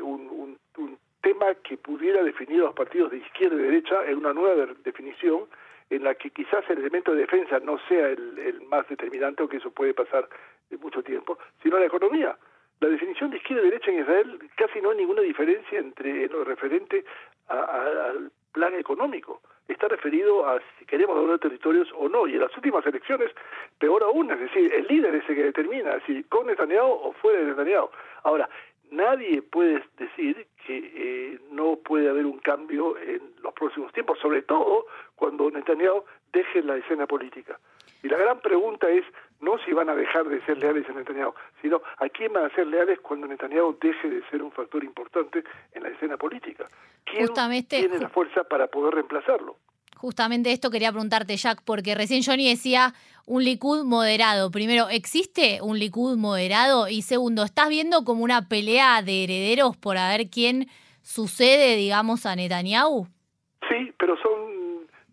un, 0.03 0.59
un 0.79 0.99
tema 1.21 1.55
que 1.57 1.77
pudiera 1.77 2.23
definir 2.23 2.61
a 2.61 2.65
los 2.65 2.75
partidos 2.75 3.11
de 3.11 3.19
izquierda 3.19 3.57
y 3.57 3.65
derecha 3.65 4.05
en 4.07 4.19
una 4.19 4.33
nueva 4.33 4.67
definición 4.85 5.47
en 5.91 6.05
la 6.05 6.15
que 6.15 6.31
quizás 6.31 6.65
el 6.69 6.79
elemento 6.79 7.13
de 7.13 7.23
defensa 7.23 7.59
no 7.61 7.79
sea 7.89 8.09
el, 8.09 8.61
más 8.69 8.89
determinante, 8.89 9.43
aunque 9.43 9.59
eso 9.59 9.71
puede 9.71 9.95
pasar 9.95 10.29
en 10.71 10.81
mucho 10.81 11.03
tiempo, 11.03 11.39
sino 11.63 11.79
la 11.79 11.87
economía. 11.87 12.37
La 12.81 12.89
definición 12.89 13.31
de 13.31 13.39
izquierda 13.39 13.63
y 13.63 13.71
derecha 13.71 13.91
en 13.91 14.01
Israel 14.01 14.51
casi 14.57 14.81
no 14.81 14.91
hay 14.91 14.99
ninguna 14.99 15.23
diferencia 15.23 15.79
entre 15.79 16.29
lo 16.29 16.45
referente 16.45 17.05
al 17.49 18.31
plan 18.53 18.75
económico. 18.75 19.41
Está 19.69 19.89
referido 19.89 20.47
a 20.47 20.61
si 20.79 20.85
queremos 20.85 21.17
doblar 21.17 21.39
territorios 21.39 21.89
o 21.97 22.09
no. 22.09 22.27
Y 22.27 22.35
en 22.35 22.41
las 22.41 22.55
últimas 22.57 22.85
elecciones, 22.87 23.31
peor 23.79 24.03
aún, 24.03 24.31
es 24.31 24.41
decir, 24.41 24.73
el 24.73 24.87
líder 24.87 25.15
es 25.15 25.29
el 25.29 25.37
que 25.37 25.45
determina 25.45 26.01
si 26.07 26.23
con 26.25 26.47
Netanyahu 26.47 26.91
o 26.91 27.13
fuera 27.15 27.41
de 27.41 27.47
Netanyahu. 27.47 27.89
Ahora, 28.25 28.49
nadie 28.91 29.43
puede 29.43 29.83
decir 29.97 30.47
que 30.67 30.93
eh, 30.95 31.39
no 31.51 31.77
puede 31.77 32.09
haber 32.09 32.27
un 32.27 32.39
cambio 32.39 32.97
en 32.99 33.21
los 33.43 33.55
próximos 33.55 33.93
tiempos, 33.93 34.19
sobre 34.19 34.43
todo 34.43 34.87
cuando 35.17 35.51
Netanyahu 35.51 36.05
deje 36.33 36.63
la 36.63 36.77
escena 36.77 37.07
política. 37.07 37.59
Y 38.03 38.09
la 38.09 38.19
gran 38.19 38.41
pregunta 38.41 38.89
es 38.91 39.05
no 39.41 39.59
si 39.65 39.73
van 39.73 39.89
a 39.89 39.95
dejar 39.95 40.29
de 40.29 40.45
ser 40.45 40.59
leales 40.59 40.89
a 40.89 40.93
Netanyahu, 40.93 41.35
sino 41.61 41.83
a 41.99 42.09
quién 42.09 42.33
van 42.33 42.45
a 42.45 42.55
ser 42.55 42.67
leales 42.67 43.01
cuando 43.01 43.27
Netanyahu 43.27 43.79
deje 43.81 44.09
de 44.09 44.23
ser 44.31 44.43
un 44.43 44.53
factor 44.53 44.83
importante 44.85 45.45
en 45.73 45.83
la 45.83 45.91
escena 45.91 46.17
política. 46.17 46.69
¿Quién 47.05 47.29
tiene 47.69 47.99
la 47.99 48.09
fuerza 48.09 48.45
para 48.45 48.67
poder 48.67 48.95
reemplazarlo? 48.95 49.57
Justamente 49.97 50.53
esto 50.53 50.71
quería 50.71 50.91
preguntarte, 50.91 51.37
Jack, 51.37 51.63
porque 51.65 51.95
recién 51.95 52.23
Johnny 52.23 52.49
decía 52.49 52.93
un 53.27 53.43
Likud 53.45 53.85
moderado. 53.85 54.51
Primero, 54.51 54.89
¿existe 54.89 55.61
un 55.63 55.79
Likud 55.79 56.17
moderado? 56.17 56.89
Y 56.89 57.03
segundo, 57.03 57.43
¿estás 57.45 57.69
viendo 57.69 58.05
como 58.05 58.25
una 58.25 58.49
pelea 58.49 59.03
de 59.03 59.25
herederos 59.25 59.77
por 59.77 59.97
a 59.97 60.09
ver 60.09 60.29
quién 60.29 60.69
sucede, 61.03 61.77
digamos, 61.77 62.27
a 62.27 62.37
Netanyahu? 62.37 63.07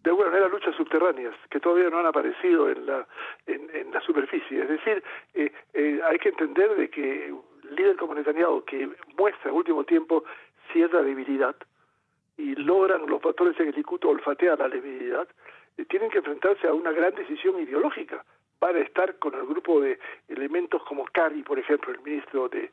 De 0.03 0.09
alguna 0.09 0.29
manera 0.29 0.47
luchas 0.47 0.75
subterráneas 0.75 1.35
que 1.49 1.59
todavía 1.59 1.89
no 1.89 1.99
han 1.99 2.07
aparecido 2.07 2.69
en 2.69 2.85
la, 2.85 3.07
en, 3.45 3.91
la 3.91 4.01
superficie. 4.01 4.63
Es 4.63 4.69
decir, 4.69 5.03
eh, 5.35 5.51
eh, 5.73 5.99
hay 6.03 6.17
que 6.17 6.29
entender 6.29 6.75
de 6.75 6.89
que 6.89 7.31
un 7.31 7.75
líder 7.75 7.97
como 7.97 8.15
Netanyahu, 8.15 8.63
que 8.65 8.89
muestra 9.17 9.51
en 9.51 9.57
último 9.57 9.83
tiempo 9.83 10.23
cierta 10.71 11.03
debilidad, 11.03 11.55
y 12.37 12.55
logran 12.55 13.05
los 13.05 13.21
factores 13.21 13.59
en 13.59 13.67
el 13.67 13.75
Likud 13.75 14.03
olfatear 14.05 14.57
la 14.57 14.69
debilidad, 14.69 15.27
eh, 15.77 15.85
tienen 15.85 16.09
que 16.09 16.19
enfrentarse 16.19 16.67
a 16.67 16.73
una 16.73 16.91
gran 16.91 17.13
decisión 17.13 17.59
ideológica 17.59 18.23
para 18.59 18.79
estar 18.79 19.17
con 19.17 19.33
el 19.35 19.45
grupo 19.45 19.81
de 19.81 19.99
elementos 20.27 20.83
como 20.83 21.05
Cari, 21.05 21.43
por 21.43 21.59
ejemplo, 21.59 21.91
el 21.91 22.01
ministro 22.01 22.49
de, 22.49 22.71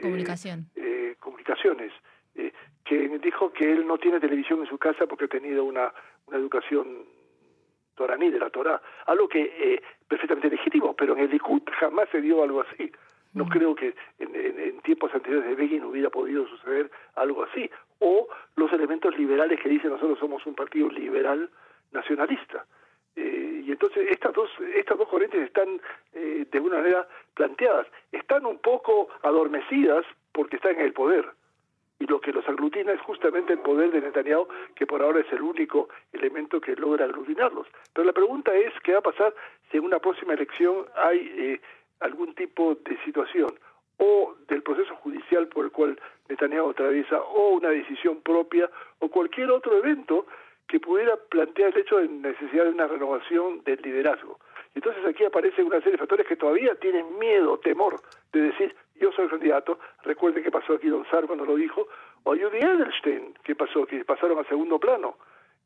Comunicación. 0.00 0.66
Eh, 0.76 1.16
comunicaciones, 1.18 1.92
eh, 2.34 2.52
que 2.84 3.18
dijo 3.18 3.52
que 3.52 3.70
él 3.70 3.86
no 3.86 3.98
tiene 3.98 4.20
televisión 4.20 4.60
en 4.60 4.66
su 4.66 4.78
casa 4.78 5.06
porque 5.06 5.26
ha 5.26 5.28
tenido 5.28 5.64
una, 5.64 5.92
una 6.26 6.38
educación 6.38 7.04
toraní 7.94 8.30
de 8.30 8.38
la 8.38 8.50
Torah, 8.50 8.80
algo 9.06 9.28
que 9.28 9.74
es 9.74 9.80
perfectamente 10.08 10.48
legítimo, 10.48 10.94
pero 10.96 11.14
en 11.14 11.24
el 11.24 11.30
Likud 11.30 11.62
jamás 11.78 12.08
se 12.10 12.20
dio 12.20 12.42
algo 12.42 12.62
así. 12.62 12.90
No 13.34 13.44
mm. 13.44 13.48
creo 13.48 13.74
que 13.74 13.94
en, 14.18 14.80
tiempos 14.80 15.14
anteriores 15.14 15.48
de 15.48 15.54
Begin 15.54 15.84
hubiera 15.84 16.10
podido 16.10 16.46
suceder 16.48 16.90
algo 17.14 17.44
así. 17.44 17.70
O 18.00 18.28
los 18.56 18.72
elementos 18.72 19.16
liberales 19.18 19.60
que 19.60 19.68
dicen 19.68 19.90
nosotros 19.90 20.18
somos 20.18 20.44
un 20.46 20.54
partido 20.54 20.88
liberal 20.88 21.50
nacionalista. 21.92 22.64
Eh, 23.16 23.62
y 23.66 23.70
entonces 23.70 24.08
estas 24.10 24.32
dos, 24.32 24.50
estas 24.74 24.96
dos 24.96 25.08
corrientes 25.08 25.42
están 25.42 25.80
eh, 26.14 26.46
de 26.50 26.58
alguna 26.58 26.78
manera 26.78 27.06
planteadas. 27.34 27.86
Están 28.10 28.46
un 28.46 28.58
poco 28.58 29.08
adormecidas 29.22 30.04
porque 30.32 30.56
están 30.56 30.76
en 30.76 30.86
el 30.86 30.92
poder. 30.92 31.26
Y 32.00 32.06
lo 32.06 32.20
que 32.20 32.32
los 32.32 32.46
aglutina 32.48 32.92
es 32.92 33.00
justamente 33.02 33.52
el 33.52 33.60
poder 33.60 33.92
de 33.92 34.00
Netanyahu, 34.00 34.48
que 34.74 34.86
por 34.86 35.02
ahora 35.02 35.20
es 35.20 35.32
el 35.32 35.42
único 35.42 35.88
elemento 36.12 36.60
que 36.60 36.74
logra 36.74 37.04
aglutinarlos. 37.04 37.68
Pero 37.92 38.06
la 38.06 38.12
pregunta 38.12 38.52
es, 38.54 38.72
¿qué 38.82 38.92
va 38.92 38.98
a 38.98 39.02
pasar 39.02 39.34
si 39.70 39.76
en 39.76 39.84
una 39.84 39.98
próxima 39.98 40.32
elección 40.32 40.86
hay 40.96 41.18
eh, 41.36 41.60
algún 42.00 42.34
tipo 42.34 42.74
de 42.74 42.96
situación 43.04 43.52
o 43.98 44.34
del 44.48 44.62
proceso 44.62 44.96
judicial 44.96 45.46
por 45.48 45.66
el 45.66 45.70
cual 45.70 46.00
Netanyahu 46.28 46.70
atraviesa 46.70 47.20
o 47.20 47.50
una 47.50 47.68
decisión 47.68 48.22
propia 48.22 48.70
o 48.98 49.08
cualquier 49.08 49.50
otro 49.50 49.76
evento 49.76 50.26
que 50.66 50.80
pudiera 50.80 51.16
plantear 51.16 51.72
el 51.74 51.82
hecho 51.82 51.98
de 51.98 52.08
necesidad 52.08 52.64
de 52.64 52.70
una 52.70 52.86
renovación 52.86 53.62
del 53.64 53.80
liderazgo. 53.82 54.38
Entonces 54.74 55.04
aquí 55.04 55.24
aparecen 55.24 55.66
una 55.66 55.78
serie 55.78 55.92
de 55.92 55.98
factores 55.98 56.26
que 56.26 56.36
todavía 56.36 56.74
tienen 56.76 57.18
miedo, 57.18 57.58
temor 57.58 58.00
de 58.32 58.40
decir 58.40 58.74
yo 59.00 59.10
soy 59.12 59.28
candidato, 59.28 59.78
recuerden 60.04 60.44
que 60.44 60.50
pasó 60.50 60.74
aquí 60.74 60.88
Don 60.88 61.06
Sar 61.10 61.26
cuando 61.26 61.46
lo 61.46 61.56
dijo, 61.56 61.88
o 62.24 62.36
Judy 62.36 62.58
Edelstein, 62.58 63.34
que 63.42 63.54
pasó, 63.54 63.86
que 63.86 64.04
pasaron 64.04 64.38
a 64.38 64.44
segundo 64.44 64.78
plano. 64.78 65.16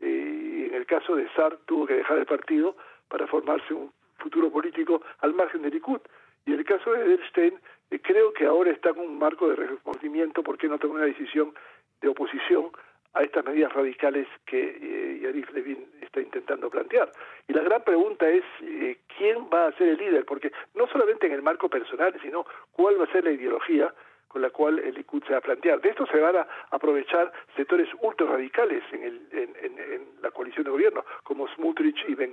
Eh, 0.00 0.68
en 0.68 0.74
el 0.74 0.86
caso 0.86 1.16
de 1.16 1.28
Sar 1.34 1.58
tuvo 1.66 1.86
que 1.86 1.94
dejar 1.94 2.18
el 2.18 2.26
partido 2.26 2.76
para 3.08 3.26
formarse 3.26 3.74
un 3.74 3.92
futuro 4.18 4.50
político 4.50 5.02
al 5.20 5.34
margen 5.34 5.62
de 5.62 5.70
Likud. 5.70 6.00
Y 6.46 6.52
en 6.52 6.60
el 6.60 6.64
caso 6.64 6.92
de 6.92 7.02
Edelstein, 7.04 7.58
eh, 7.90 8.00
creo 8.00 8.32
que 8.32 8.46
ahora 8.46 8.70
está 8.70 8.90
en 8.90 9.00
un 9.00 9.18
marco 9.18 9.48
de 9.48 9.56
remordimiento 9.56 10.42
porque 10.42 10.68
no 10.68 10.78
tomó 10.78 10.94
una 10.94 11.04
decisión 11.04 11.54
de 12.00 12.08
oposición 12.08 12.70
a 13.14 13.22
estas 13.22 13.44
medidas 13.44 13.72
radicales 13.72 14.28
que 14.44 14.78
eh, 14.80 15.44
Levin 15.52 15.86
está 16.14 16.20
intentando 16.20 16.70
plantear. 16.70 17.10
Y 17.48 17.52
la 17.52 17.62
gran 17.62 17.82
pregunta 17.82 18.28
es 18.28 18.44
eh, 18.62 18.98
quién 19.18 19.48
va 19.52 19.66
a 19.66 19.72
ser 19.72 19.88
el 19.88 19.98
líder, 19.98 20.24
porque 20.24 20.52
no 20.74 20.86
solamente 20.88 21.26
en 21.26 21.32
el 21.32 21.42
marco 21.42 21.68
personal, 21.68 22.14
sino 22.22 22.46
cuál 22.72 23.00
va 23.00 23.04
a 23.04 23.12
ser 23.12 23.24
la 23.24 23.32
ideología 23.32 23.92
con 24.28 24.42
la 24.42 24.50
cual 24.50 24.78
el 24.80 24.94
Likud 24.94 25.22
se 25.24 25.32
va 25.32 25.38
a 25.38 25.42
plantear. 25.42 25.80
De 25.80 25.90
esto 25.90 26.06
se 26.06 26.18
van 26.18 26.36
a 26.36 26.46
aprovechar 26.70 27.32
sectores 27.56 27.88
ultra 28.00 28.26
radicales 28.26 28.82
en, 28.92 29.02
el, 29.04 29.28
en, 29.30 29.78
en, 29.78 30.08
la 30.22 30.30
coalición 30.30 30.64
de 30.64 30.70
gobierno, 30.70 31.04
como 31.22 31.46
Smutrich 31.48 32.04
y 32.08 32.14
Ben 32.14 32.32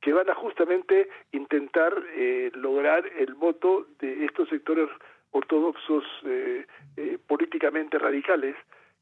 que 0.00 0.12
van 0.12 0.28
a 0.28 0.34
justamente 0.34 1.08
intentar 1.32 1.94
eh, 2.14 2.50
lograr 2.54 3.06
el 3.18 3.32
voto 3.34 3.86
de 4.00 4.26
estos 4.26 4.50
sectores 4.50 4.90
ortodoxos 5.30 6.04
eh, 6.26 6.66
eh, 6.98 7.18
políticamente 7.26 7.98
radicales 7.98 8.54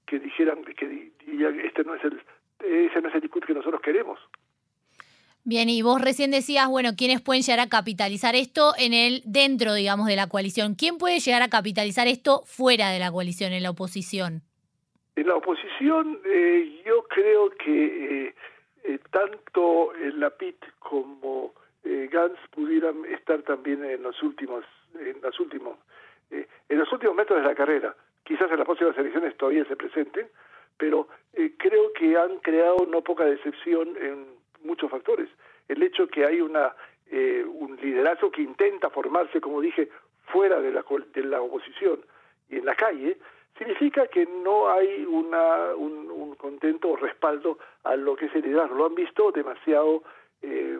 que 0.07 0.21
dijeran 0.21 0.63
que 0.63 1.11
este 1.65 1.83
no 1.83 1.97
es 1.97 2.05
el 2.05 2.23
ese 2.63 3.01
no 3.01 3.09
es 3.09 3.15
el 3.15 3.21
discurso 3.21 3.47
que 3.47 3.55
nosotros 3.55 3.81
queremos. 3.81 4.19
Bien, 5.45 5.69
y 5.69 5.83
vos 5.83 6.01
recién 6.01 6.31
decías, 6.31 6.69
bueno, 6.69 6.91
¿quiénes 6.97 7.21
pueden 7.21 7.43
llegar 7.43 7.59
a 7.59 7.69
capitalizar 7.69 8.37
esto 8.37 8.75
en 8.79 8.95
el 8.95 9.23
dentro, 9.25 9.75
digamos, 9.75 10.07
de 10.07 10.15
la 10.15 10.29
coalición? 10.29 10.77
¿Quién 10.77 10.99
puede 10.99 11.19
llegar 11.19 11.43
a 11.43 11.49
capitalizar 11.49 12.07
esto 12.07 12.43
fuera 12.45 12.91
de 12.91 13.01
la 13.01 13.11
coalición, 13.11 13.53
en 13.53 13.65
la 13.65 13.71
oposición? 13.71 14.43
En 15.17 15.27
la 15.27 15.35
oposición, 15.35 16.21
eh, 16.25 16.83
yo 16.87 17.03
creo 17.09 17.51
que 17.51 18.27
eh, 18.27 18.35
eh, 18.85 18.99
tanto 19.11 19.93
la 20.15 20.31
PIT 20.31 20.65
como 20.79 21.55
Gantz 21.83 22.39
pudieran 22.53 23.05
estar 23.07 23.43
también 23.43 23.85
en 23.85 24.05
los 24.05 24.23
últimos, 24.23 24.65
en 24.95 25.21
los 25.21 25.41
últimos, 25.41 25.77
en 26.31 26.79
los 26.79 26.93
últimos 26.93 27.17
metros 27.17 27.43
de 27.43 27.49
la 27.49 27.55
carrera. 27.57 27.97
Quizás 28.25 28.49
en 28.53 28.59
las 28.59 28.67
próximas 28.67 28.97
elecciones 28.97 29.37
todavía 29.37 29.65
se 29.65 29.75
presenten, 29.75 30.29
pero 30.77 31.09
creo 31.59 31.93
que 31.93 32.17
han 32.17 32.39
creado 32.39 32.87
no 32.87 33.03
poca 33.03 33.25
decepción 33.25 33.97
en 34.01 34.27
muchos 34.65 34.91
factores. 34.91 35.29
El 35.69 35.83
hecho 35.83 36.07
que 36.09 36.25
hay 36.25 36.41
una 36.41 36.75
un 37.13 37.79
liderazgo 37.83 38.31
que 38.31 38.41
intenta 38.41 38.89
formarse, 38.89 39.39
como 39.41 39.61
dije, 39.61 39.91
fuera 40.33 40.61
de 40.61 40.73
la, 40.73 40.83
de 41.15 41.25
la 41.25 41.43
oposición 41.43 42.01
y 42.49 42.57
en 42.57 42.65
la 42.65 42.75
calle, 42.75 43.19
significa 43.59 44.07
que 44.07 44.27
no 44.27 44.71
hay 44.71 45.05
una, 45.05 45.75
un, 45.77 46.35
contento 46.37 46.91
o 46.91 46.97
respaldo 46.97 47.59
a 47.85 47.95
lo 47.95 48.17
que 48.17 48.27
es 48.27 48.35
el 48.35 48.43
liderazgo. 48.43 48.75
Lo 48.75 48.87
han 48.87 48.95
visto 48.95 49.31
demasiado, 49.31 50.03
eh, 50.41 50.79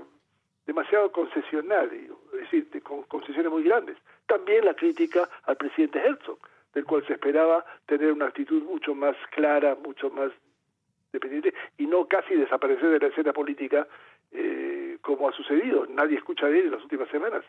demasiado 0.67 1.13
concesionario, 1.13 2.19
es 2.33 2.51
decir, 2.51 2.83
con 2.83 3.03
concesiones 3.05 3.53
muy 3.53 3.63
grandes. 3.63 3.97
También 4.27 4.65
la 4.65 4.75
crítica 4.75 5.29
al 5.45 5.57
presidente 5.57 6.01
Herzog, 6.01 6.39
del 6.75 6.85
cual 6.85 7.05
se 7.07 7.15
esperaba 7.15 7.65
tener 7.87 8.13
una 8.13 8.27
actitud 8.27 8.63
mucho 8.63 8.95
más 8.95 9.17
clara, 9.31 9.77
mucho 9.77 10.11
más 10.11 10.33
dependiente 11.13 11.55
y 11.79 11.87
no 11.87 12.07
casi 12.07 12.35
desaparecer 12.35 12.89
de 12.89 12.99
la 12.99 13.09
escena 13.09 13.33
política 13.33 13.87
eh, 14.33 14.99
como 15.03 15.29
ha 15.29 15.33
sucedido. 15.33 15.87
Nadie 15.87 16.17
escucha 16.17 16.47
de 16.47 16.59
él 16.59 16.65
en 16.67 16.73
las 16.73 16.83
últimas 16.83 17.09
semanas. 17.11 17.45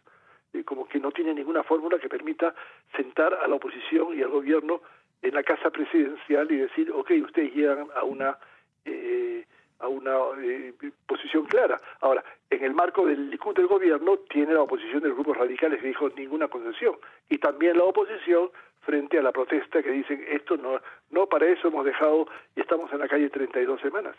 Eh, 0.54 0.64
como 0.64 0.88
que 0.88 1.00
no 1.00 1.12
tiene 1.12 1.34
ninguna 1.34 1.64
fórmula 1.64 1.98
que 1.98 2.10
permita 2.10 2.54
sentar 2.96 3.34
a 3.34 3.48
la 3.48 3.56
oposición 3.56 4.18
y 4.18 4.22
al 4.22 4.30
gobierno 4.30 4.82
en 5.22 5.34
la 5.34 5.44
casa 5.44 5.70
presidencial 5.72 6.52
y 6.52 6.58
decir, 6.58 6.92
ok, 6.92 7.12
ustedes 7.24 7.56
llegan 7.56 7.88
a 7.96 8.04
una 8.04 8.38
eh, 8.86 9.46
a 9.84 9.88
una 9.88 10.12
eh, 10.42 10.74
posición 11.06 11.46
clara. 11.46 11.80
Ahora, 12.02 12.24
en 12.50 12.64
el 12.64 12.74
marco 12.74 13.06
del 13.06 13.30
Likud 13.30 13.56
del 13.56 13.68
gobierno 13.68 14.18
tiene 14.30 14.54
la 14.54 14.62
oposición 14.62 15.02
de 15.02 15.10
los 15.10 15.18
grupos 15.18 15.38
radicales 15.38 15.82
que 15.82 15.88
dijo 15.88 16.10
ninguna 16.10 16.48
concesión 16.48 16.96
y 17.30 17.38
también 17.38 17.78
la 17.78 17.84
oposición 17.84 18.50
frente 18.82 19.20
a 19.20 19.22
la 19.22 19.32
protesta 19.32 19.82
que 19.82 19.92
dicen 19.92 20.26
esto 20.30 20.58
no 20.58 20.80
no 21.10 21.28
para 21.28 21.48
eso 21.48 21.68
hemos 21.68 21.86
dejado 21.86 22.28
y 22.56 22.62
estamos 22.62 22.92
en 22.92 23.00
la 23.00 23.08
calle 23.08 23.30
32 23.30 23.82
semanas. 23.82 24.16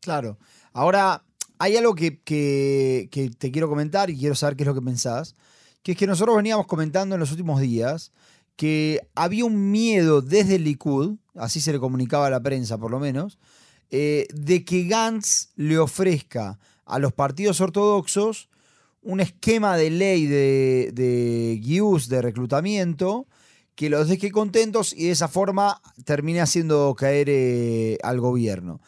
Claro. 0.00 0.36
Ahora 0.72 1.22
hay 1.58 1.76
algo 1.76 1.94
que, 1.94 2.22
que, 2.22 3.08
que 3.10 3.30
te 3.30 3.50
quiero 3.50 3.68
comentar 3.68 4.10
y 4.10 4.18
quiero 4.18 4.34
saber 4.34 4.56
qué 4.56 4.62
es 4.62 4.68
lo 4.68 4.74
que 4.74 4.82
pensás, 4.82 5.34
que 5.82 5.92
es 5.92 5.98
que 5.98 6.06
nosotros 6.06 6.36
veníamos 6.36 6.66
comentando 6.66 7.16
en 7.16 7.20
los 7.20 7.30
últimos 7.32 7.60
días 7.60 8.12
que 8.56 9.00
había 9.14 9.44
un 9.44 9.70
miedo 9.70 10.22
desde 10.22 10.56
el 10.56 10.64
Likud, 10.64 11.16
así 11.34 11.60
se 11.60 11.72
le 11.72 11.78
comunicaba 11.78 12.26
a 12.26 12.30
la 12.30 12.40
prensa 12.40 12.78
por 12.78 12.90
lo 12.90 12.98
menos, 12.98 13.38
eh, 13.90 14.26
de 14.34 14.64
que 14.64 14.84
Gantz 14.84 15.50
le 15.56 15.78
ofrezca 15.78 16.58
a 16.84 16.98
los 16.98 17.12
partidos 17.12 17.60
ortodoxos 17.60 18.48
un 19.02 19.20
esquema 19.20 19.76
de 19.76 19.90
ley 19.90 20.26
de, 20.26 20.90
de 20.92 21.60
de 22.08 22.22
reclutamiento, 22.22 23.26
que 23.74 23.88
los 23.88 24.08
deje 24.08 24.32
contentos 24.32 24.92
y 24.92 25.06
de 25.06 25.12
esa 25.12 25.28
forma 25.28 25.80
termine 26.04 26.40
haciendo 26.40 26.94
caer 26.96 27.28
eh, 27.30 27.98
al 28.02 28.20
gobierno. 28.20 28.80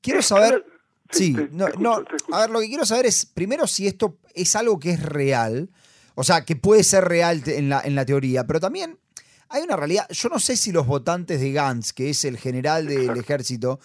Quiero 0.00 0.22
saber... 0.22 0.64
Sí, 1.08 1.36
no, 1.52 1.68
no, 1.78 2.02
a 2.32 2.40
ver, 2.40 2.50
lo 2.50 2.58
que 2.58 2.66
quiero 2.66 2.84
saber 2.84 3.06
es, 3.06 3.26
primero, 3.26 3.68
si 3.68 3.86
esto 3.86 4.18
es 4.34 4.56
algo 4.56 4.80
que 4.80 4.90
es 4.90 5.02
real, 5.02 5.70
o 6.16 6.24
sea, 6.24 6.44
que 6.44 6.56
puede 6.56 6.82
ser 6.82 7.04
real 7.04 7.44
en 7.46 7.68
la, 7.68 7.80
en 7.80 7.94
la 7.94 8.04
teoría, 8.04 8.44
pero 8.44 8.58
también 8.58 8.98
hay 9.48 9.62
una 9.62 9.76
realidad. 9.76 10.08
Yo 10.10 10.28
no 10.28 10.40
sé 10.40 10.56
si 10.56 10.72
los 10.72 10.84
votantes 10.84 11.40
de 11.40 11.52
Gantz, 11.52 11.92
que 11.92 12.10
es 12.10 12.24
el 12.24 12.38
general 12.38 12.88
del 12.88 13.16
ejército, 13.16 13.78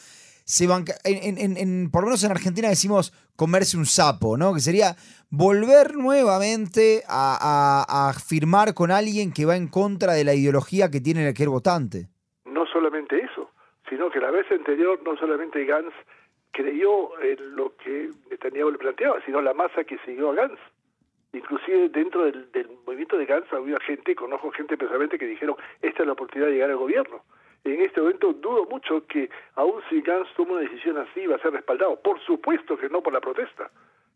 se 0.44 0.68
van. 0.68 0.86
En, 1.04 1.92
por 1.92 2.02
lo 2.02 2.08
menos 2.08 2.24
en 2.24 2.32
Argentina 2.32 2.70
decimos 2.70 3.12
comerse 3.36 3.78
un 3.78 3.86
sapo, 3.86 4.38
¿no? 4.38 4.54
Que 4.54 4.60
sería 4.60 4.96
volver 5.30 5.96
nuevamente 5.96 7.04
a, 7.08 8.14
firmar 8.28 8.74
con 8.74 8.92
alguien 8.92 9.32
que 9.34 9.46
va 9.46 9.56
en 9.56 9.68
contra 9.68 10.14
de 10.14 10.24
la 10.24 10.34
ideología 10.34 10.90
que 10.90 11.02
tiene 11.02 11.28
aquel 11.28 11.50
votante. 11.50 12.08
No 12.46 12.66
solamente 12.66 13.18
eso, 13.18 13.52
sino 13.90 14.10
que 14.10 14.20
la 14.20 14.32
vez 14.32 14.50
anterior 14.52 15.00
no 15.06 15.16
solamente 15.18 15.66
Gantz 15.66 15.94
creyó 16.52 17.20
en 17.22 17.56
lo 17.56 17.76
que 17.78 18.10
Netanyahu 18.30 18.72
le 18.72 18.78
planteaba, 18.78 19.24
sino 19.26 19.42
la 19.42 19.54
masa 19.54 19.84
que 19.84 19.98
siguió 20.06 20.32
a 20.32 20.36
Gantz 20.36 20.60
inclusive 21.34 21.90
dentro 21.90 22.26
del, 22.26 22.48
movimiento 22.86 23.18
de 23.18 23.26
Gantz 23.26 23.52
había 23.54 23.80
gente, 23.80 24.16
conozco 24.16 24.52
gente 24.52 24.78
personalmente 24.78 25.18
que 25.18 25.26
dijeron, 25.26 25.56
esta 25.82 26.04
es 26.04 26.08
la 26.08 26.14
oportunidad 26.14 26.48
de 26.48 26.54
llegar 26.54 26.70
al 26.70 26.78
gobierno. 26.78 27.24
En 27.64 27.82
este 27.82 28.02
momento 28.02 28.34
dudo 28.34 28.66
mucho 28.66 29.06
que 29.08 29.30
aún 29.56 29.82
si 29.90 30.02
Gantz 30.02 30.34
toma 30.36 30.54
una 30.54 30.62
decisión 30.62 30.98
así 30.98 31.28
va 31.28 31.36
a 31.36 31.42
ser 31.42 31.52
respaldado. 31.52 32.00
Por 32.02 32.20
supuesto 32.22 32.78
que 32.78 32.90
no 32.90 33.02
por 33.02 33.14
la 33.14 33.22
protesta, 33.22 33.70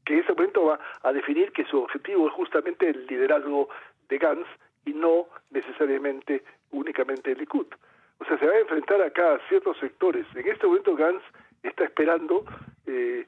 que 0.03 0.13
en 0.13 0.19
ese 0.21 0.33
momento 0.33 0.65
va 0.65 0.79
a 1.03 1.13
definir 1.13 1.51
que 1.51 1.65
su 1.65 1.79
objetivo 1.79 2.27
es 2.27 2.33
justamente 2.33 2.89
el 2.89 3.05
liderazgo 3.07 3.69
de 4.09 4.17
Gantz 4.17 4.47
y 4.85 4.93
no 4.93 5.27
necesariamente 5.51 6.43
únicamente 6.71 7.31
el 7.31 7.37
Likud. 7.37 7.67
O 8.19 8.25
sea, 8.25 8.37
se 8.39 8.45
va 8.45 8.53
a 8.53 8.59
enfrentar 8.59 9.01
acá 9.01 9.35
a 9.35 9.39
ciertos 9.49 9.77
sectores. 9.77 10.25
En 10.35 10.47
este 10.47 10.65
momento 10.65 10.95
Gantz 10.95 11.23
está 11.63 11.83
esperando 11.83 12.45
eh, 12.87 13.25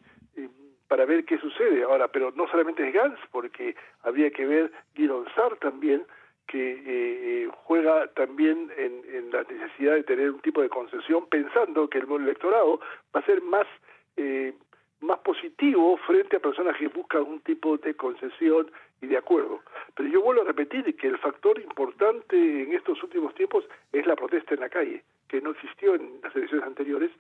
para 0.88 1.06
ver 1.06 1.26
qué 1.26 1.38
sucede. 1.38 1.84
Ahora, 1.84 2.08
pero 2.08 2.32
no 2.36 2.48
solamente 2.48 2.88
es 2.88 2.94
Gans, 2.94 3.20
porque 3.32 3.76
habría 4.04 4.32
que 4.32 4.46
ver 4.46 4.72
Guido 4.96 5.26
Sar 5.36 5.56
también, 5.58 6.04
que 6.48 6.72
eh, 6.72 6.84
eh, 6.86 7.50
juega 7.66 8.08
también 8.14 8.72
en, 8.78 9.32
la 9.32 9.44
necesidad 9.44 9.96
de 9.96 10.04
tener 10.04 10.32
un 10.32 10.40
tipo 10.40 10.62
de 10.62 10.70
concesión, 10.70 11.26
pensando 11.28 11.90
que 11.90 11.98
el 11.98 12.10
electorado 12.10 12.80
va 13.14 13.20
a 13.20 13.26
ser 13.26 13.42
más, 13.42 13.68
eh, 14.16 14.54
más 15.02 15.20
positivo 15.20 15.98
frente 16.08 16.38
a 16.38 16.40
personas 16.40 16.78
que 16.78 16.88
buscan 16.88 17.24
un 17.24 17.42
tipo 17.42 17.78
de 17.78 17.94
concesión 17.94 18.72
y 19.02 19.08
de 19.08 19.18
acuerdo. 19.18 19.60
Pero 19.96 20.10
yo 20.10 20.22
vuelvo 20.22 20.44
a 20.44 20.46
repetir 20.46 20.96
que 20.96 21.08
el 21.08 21.18
factor 21.18 21.60
importante 21.60 22.36
en 22.38 22.74
estos 22.74 23.04
últimos 23.04 23.36
tiempos 23.36 23.66
es 23.92 24.08
la 24.08 24.16
protesta 24.16 24.54
en 24.54 24.62
la 24.62 24.70
calle, 24.70 25.04
que 25.28 25.42
no 25.42 25.52
existió 25.52 25.96
en 25.96 26.22
las 26.24 26.34
elecciones 26.36 26.66
anteriores 26.66 27.12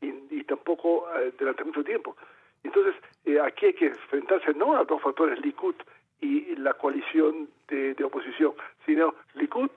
y, 0.00 0.42
tampoco 0.42 1.06
durante 1.38 1.62
mucho 1.64 1.84
tiempo. 1.84 2.16
Entonces, 2.64 2.94
eh, 3.24 3.40
aquí 3.40 3.66
hay 3.66 3.74
que 3.74 3.86
enfrentarse 3.86 4.54
no 4.54 4.76
a 4.76 4.84
dos 4.84 5.00
factores, 5.02 5.40
Likud 5.40 5.74
y 6.22 6.56
la 6.56 6.72
coalición 6.74 7.48
de, 7.68 8.02
oposición, 8.02 8.54
sino 8.86 9.14
Likud 9.34 9.70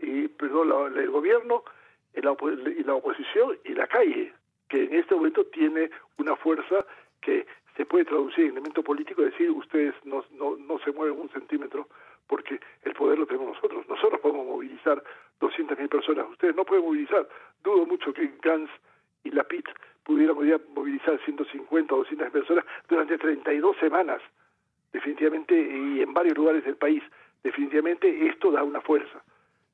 y 0.00 0.28
perdón, 0.28 0.96
el 0.96 1.10
gobierno 1.10 1.64
y 2.14 2.22
la, 2.22 2.34
y 2.78 2.84
la 2.84 2.94
oposición 2.94 3.58
y 3.64 3.74
la 3.74 3.86
calle, 3.86 4.32
que 4.68 4.84
en 4.84 4.94
este 4.94 5.14
momento 5.14 5.44
tiene 5.46 5.90
una 6.16 6.36
fuerza 6.36 6.86
que 7.20 7.46
se 7.76 7.84
puede 7.84 8.04
traducir 8.04 8.44
en 8.44 8.52
elemento 8.52 8.82
político, 8.82 9.22
decir 9.22 9.50
ustedes 9.50 9.94
no, 10.04 10.24
no, 10.32 10.56
no 10.56 10.78
se 10.78 10.92
mueven 10.92 11.20
un 11.20 11.28
centímetro 11.30 11.88
porque 12.26 12.60
el 12.84 12.94
poder 12.94 13.18
lo 13.18 13.26
tenemos 13.26 13.54
nosotros. 13.54 13.86
Nosotros 13.88 14.20
podemos 14.20 14.46
movilizar 14.46 15.02
200.000 15.40 15.88
personas, 15.88 16.30
ustedes 16.30 16.54
no 16.54 16.64
pueden 16.64 16.84
movilizar. 16.84 17.28
Dudo 17.64 17.84
mucho 17.86 18.12
que 18.12 18.30
Gans 18.40 18.70
y 19.24 19.30
la 19.32 19.42
PIT 19.44 19.66
pudieron 20.04 20.38
movilizar 20.74 21.18
150 21.24 21.94
o 21.94 21.98
200 21.98 22.30
personas 22.30 22.64
durante 22.88 23.18
32 23.18 23.76
semanas, 23.78 24.22
definitivamente, 24.92 25.54
y 25.54 26.02
en 26.02 26.12
varios 26.12 26.36
lugares 26.36 26.64
del 26.64 26.76
país. 26.76 27.02
Definitivamente 27.42 28.26
esto 28.26 28.50
da 28.50 28.62
una 28.62 28.80
fuerza. 28.80 29.22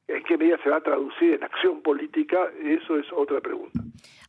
¿En 0.09 0.23
qué 0.23 0.37
medida 0.39 0.57
se 0.63 0.71
va 0.71 0.77
a 0.77 0.81
traducir 0.81 1.35
en 1.35 1.43
acción 1.43 1.83
política? 1.83 2.39
Eso 2.63 2.97
es 2.97 3.07
otra 3.13 3.41
pregunta. 3.41 3.81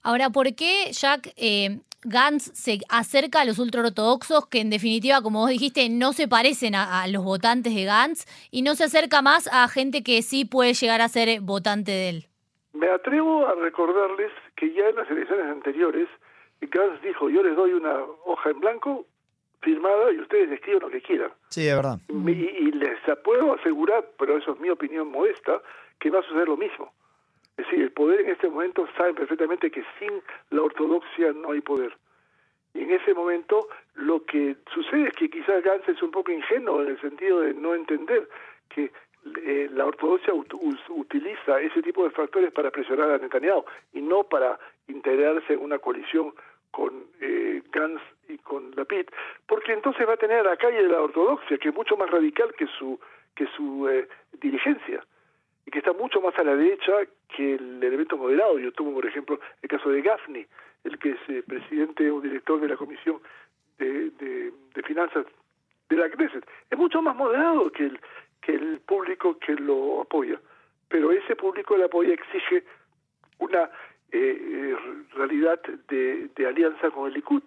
Ahora, 0.01 0.29
¿por 0.31 0.55
qué, 0.55 0.91
Jack, 0.91 1.33
eh, 1.37 1.81
Gantz 2.03 2.51
se 2.53 2.79
acerca 2.89 3.41
a 3.41 3.45
los 3.45 3.59
ultraortodoxos 3.59 4.47
que 4.47 4.59
en 4.59 4.69
definitiva, 4.69 5.21
como 5.21 5.41
vos 5.41 5.49
dijiste, 5.49 5.89
no 5.89 6.13
se 6.13 6.27
parecen 6.27 6.73
a, 6.73 7.03
a, 7.03 7.07
los 7.07 7.23
votantes 7.23 7.75
de 7.75 7.83
Gantz 7.83 8.25
y 8.49 8.63
no 8.63 8.73
se 8.75 8.85
acerca 8.85 9.21
más 9.21 9.47
a 9.51 9.67
gente 9.67 10.03
que 10.03 10.21
sí 10.21 10.45
puede 10.45 10.73
llegar 10.73 11.01
a 11.01 11.09
ser 11.09 11.41
votante 11.41 11.91
de 11.91 12.09
él? 12.09 12.27
Me 12.73 12.89
atrevo 12.89 13.47
a 13.47 13.55
recordarles 13.55 14.31
que 14.55 14.73
ya 14.73 14.87
en 14.87 14.95
las 14.95 15.09
elecciones 15.09 15.45
anteriores, 15.47 16.07
Gantz 16.61 17.01
dijo, 17.01 17.29
yo 17.29 17.43
les 17.43 17.55
doy 17.55 17.73
una 17.73 17.99
hoja 18.25 18.49
en 18.49 18.59
blanco 18.59 19.05
firmada 19.61 20.11
y 20.11 20.19
ustedes 20.19 20.51
escriben 20.51 20.81
lo 20.81 20.89
que 20.89 21.01
quieran. 21.01 21.31
Sí, 21.49 21.67
es 21.67 21.75
verdad. 21.75 21.97
Y, 22.09 22.71
les 22.71 22.97
puedo 23.23 23.53
asegurar, 23.53 24.05
pero 24.17 24.37
eso 24.37 24.53
es 24.53 24.59
mi 24.59 24.69
opinión 24.69 25.09
modesta, 25.09 25.61
que 25.99 26.09
va 26.09 26.19
a 26.19 26.23
suceder 26.23 26.47
lo 26.47 26.57
mismo. 26.57 26.91
Es 27.57 27.65
decir, 27.65 27.81
el 27.81 27.91
poder 27.91 28.21
en 28.21 28.29
este 28.29 28.49
momento 28.49 28.87
saben 28.95 29.15
perfectamente 29.15 29.71
que 29.71 29.83
sin 29.99 30.21
la 30.51 30.61
ortodoxia 30.61 31.33
no 31.33 31.51
hay 31.51 31.61
poder. 31.61 31.97
Y 32.73 32.83
en 32.83 32.91
ese 32.91 33.13
momento 33.13 33.67
Lo 33.95 34.23
que 34.25 34.55
sucede 34.71 35.07
es 35.07 35.13
que 35.15 35.27
quizás 35.27 35.63
Gantz 35.63 35.89
es 35.89 36.01
un 36.03 36.11
poco 36.11 36.31
ingenuo 36.31 36.83
en 36.83 36.89
el 36.89 37.01
sentido 37.01 37.41
de 37.41 37.55
no 37.55 37.73
entender 37.73 38.29
que 38.69 38.91
eh, 39.43 39.69
la 39.73 39.87
ortodoxia 39.87 40.33
utiliza 40.33 41.59
ese 41.59 41.81
tipo 41.81 42.03
de 42.03 42.11
factores 42.11 42.53
para 42.53 42.69
presionar 42.69 43.09
a 43.09 43.17
Netanyahu 43.17 43.65
y 43.93 44.01
no 44.01 44.23
para 44.25 44.59
integrarse 44.87 45.53
en 45.53 45.61
una 45.61 45.79
coalición 45.79 46.33
con 46.69 47.07
eh, 47.19 47.63
Gantz 47.71 48.01
y 48.27 48.37
con 48.39 48.71
Lapid, 48.75 49.07
porque 49.45 49.73
entonces 49.73 50.07
va 50.07 50.13
a 50.13 50.17
tener 50.17 50.39
a 50.39 50.51
la 50.51 50.57
calle 50.57 50.83
de 50.83 50.89
la 50.89 51.01
ortodoxia, 51.01 51.57
que 51.57 51.69
es 51.69 51.75
mucho 51.75 51.95
más 51.97 52.09
radical 52.09 52.53
que 52.57 52.67
su 52.67 52.99
que 53.35 53.47
su 53.55 53.87
eh, 53.87 54.07
dirigencia 54.41 55.03
y 55.65 55.71
que 55.71 55.79
está 55.79 55.93
mucho 55.93 56.19
más 56.21 56.37
a 56.39 56.43
la 56.43 56.55
derecha 56.55 56.93
que 57.35 57.55
el 57.55 57.83
elemento 57.83 58.17
moderado. 58.17 58.57
Yo 58.57 58.71
tomo, 58.71 58.93
por 58.93 59.05
ejemplo, 59.05 59.39
el 59.61 59.69
caso 59.69 59.89
de 59.89 60.01
Gaffney, 60.01 60.47
el 60.85 60.97
que 60.97 61.11
es 61.11 61.19
eh, 61.27 61.43
presidente 61.45 62.09
o 62.09 62.21
director 62.21 62.59
de 62.59 62.69
la 62.69 62.77
Comisión 62.77 63.19
de, 63.77 64.09
de, 64.11 64.83
Finanzas 64.83 65.25
de 65.89 65.95
la 65.97 66.09
Knesset. 66.09 66.47
Es 66.69 66.77
mucho 66.77 67.01
más 67.01 67.15
moderado 67.15 67.69
que 67.71 67.83
el, 67.85 67.99
que 68.41 68.53
el 68.53 68.79
público 68.79 69.37
que 69.37 69.53
lo 69.55 70.01
apoya. 70.01 70.39
Pero 70.87 71.11
ese 71.11 71.35
público 71.35 71.73
que 71.73 71.79
lo 71.79 71.85
apoya 71.85 72.13
exige 72.13 72.63
una 73.39 73.69
eh, 74.11 74.75
realidad 75.15 75.61
de, 75.89 76.29
de 76.33 76.47
alianza 76.47 76.89
con 76.91 77.07
el 77.07 77.13
Likud. 77.13 77.43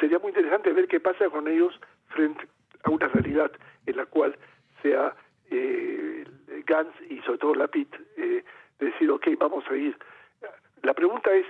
Sería 0.00 0.18
muy 0.18 0.28
interesante 0.28 0.72
ver 0.72 0.88
qué 0.88 1.00
pasa 1.00 1.28
con 1.30 1.48
ellos 1.48 1.78
frente 2.08 2.46
a 2.84 2.90
una 2.90 3.08
realidad 3.08 3.50
en 3.86 3.96
la 3.96 4.06
cual 4.06 4.36
sea 4.82 5.14
eh, 5.50 6.24
Gantz 6.66 6.94
y 7.08 7.20
sobre 7.20 7.38
todo 7.38 7.54
Lapid 7.54 7.88
eh, 8.16 8.44
decir, 8.78 9.10
ok, 9.10 9.28
vamos 9.38 9.64
a 9.70 9.76
ir. 9.76 9.96
La 10.82 10.94
pregunta 10.94 11.32
es, 11.32 11.46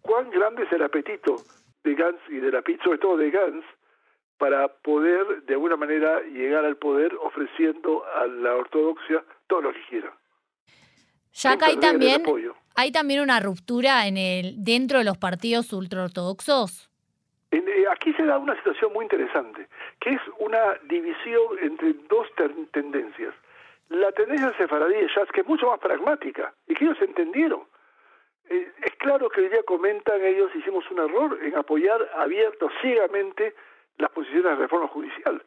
¿cuán 0.00 0.30
grande 0.30 0.64
es 0.64 0.72
el 0.72 0.82
apetito 0.82 1.36
de 1.84 1.94
Gantz 1.94 2.20
y 2.28 2.36
de 2.36 2.50
Lapid, 2.50 2.80
sobre 2.82 2.98
todo 2.98 3.16
de 3.16 3.30
Gantz, 3.30 3.64
para 4.38 4.68
poder 4.68 5.42
de 5.42 5.54
alguna 5.54 5.76
manera 5.76 6.22
llegar 6.22 6.64
al 6.64 6.76
poder 6.76 7.14
ofreciendo 7.22 8.04
a 8.16 8.26
la 8.26 8.56
ortodoxia 8.56 9.22
todo 9.46 9.62
lo 9.62 9.72
que 9.72 9.82
quiera? 9.88 10.12
Ya 11.32 11.56
que 11.56 11.64
hay 11.66 11.76
también, 11.76 12.22
hay 12.74 12.90
también 12.90 13.20
una 13.20 13.38
ruptura 13.40 14.06
en 14.08 14.16
el 14.16 14.64
dentro 14.64 14.98
de 14.98 15.04
los 15.04 15.18
partidos 15.18 15.72
ultraortodoxos. 15.72 16.89
Eh, 17.50 17.84
aquí 17.90 18.12
se 18.12 18.24
da 18.24 18.38
una 18.38 18.54
situación 18.56 18.92
muy 18.92 19.04
interesante, 19.04 19.66
que 19.98 20.10
es 20.10 20.20
una 20.38 20.78
división 20.84 21.58
entre 21.60 21.94
dos 22.08 22.28
tendencias. 22.72 23.34
La 23.88 24.12
tendencia 24.12 24.52
sefaradí 24.56 24.94
de 24.94 25.08
Jazz, 25.08 25.28
que 25.32 25.40
es 25.40 25.46
mucho 25.46 25.66
más 25.66 25.80
pragmática, 25.80 26.54
y 26.68 26.74
que 26.74 26.84
ellos 26.84 27.00
entendieron. 27.02 27.62
Eh, 28.48 28.70
es 28.82 28.94
claro 28.96 29.28
que 29.28 29.40
hoy 29.40 29.48
día 29.48 29.64
comentan 29.64 30.22
ellos, 30.22 30.54
hicimos 30.54 30.88
un 30.92 31.00
error 31.00 31.38
en 31.42 31.56
apoyar 31.56 32.08
abierto, 32.14 32.70
ciegamente, 32.80 33.54
las 33.98 34.10
posiciones 34.10 34.52
de 34.52 34.56
reforma 34.56 34.86
judicial. 34.86 35.42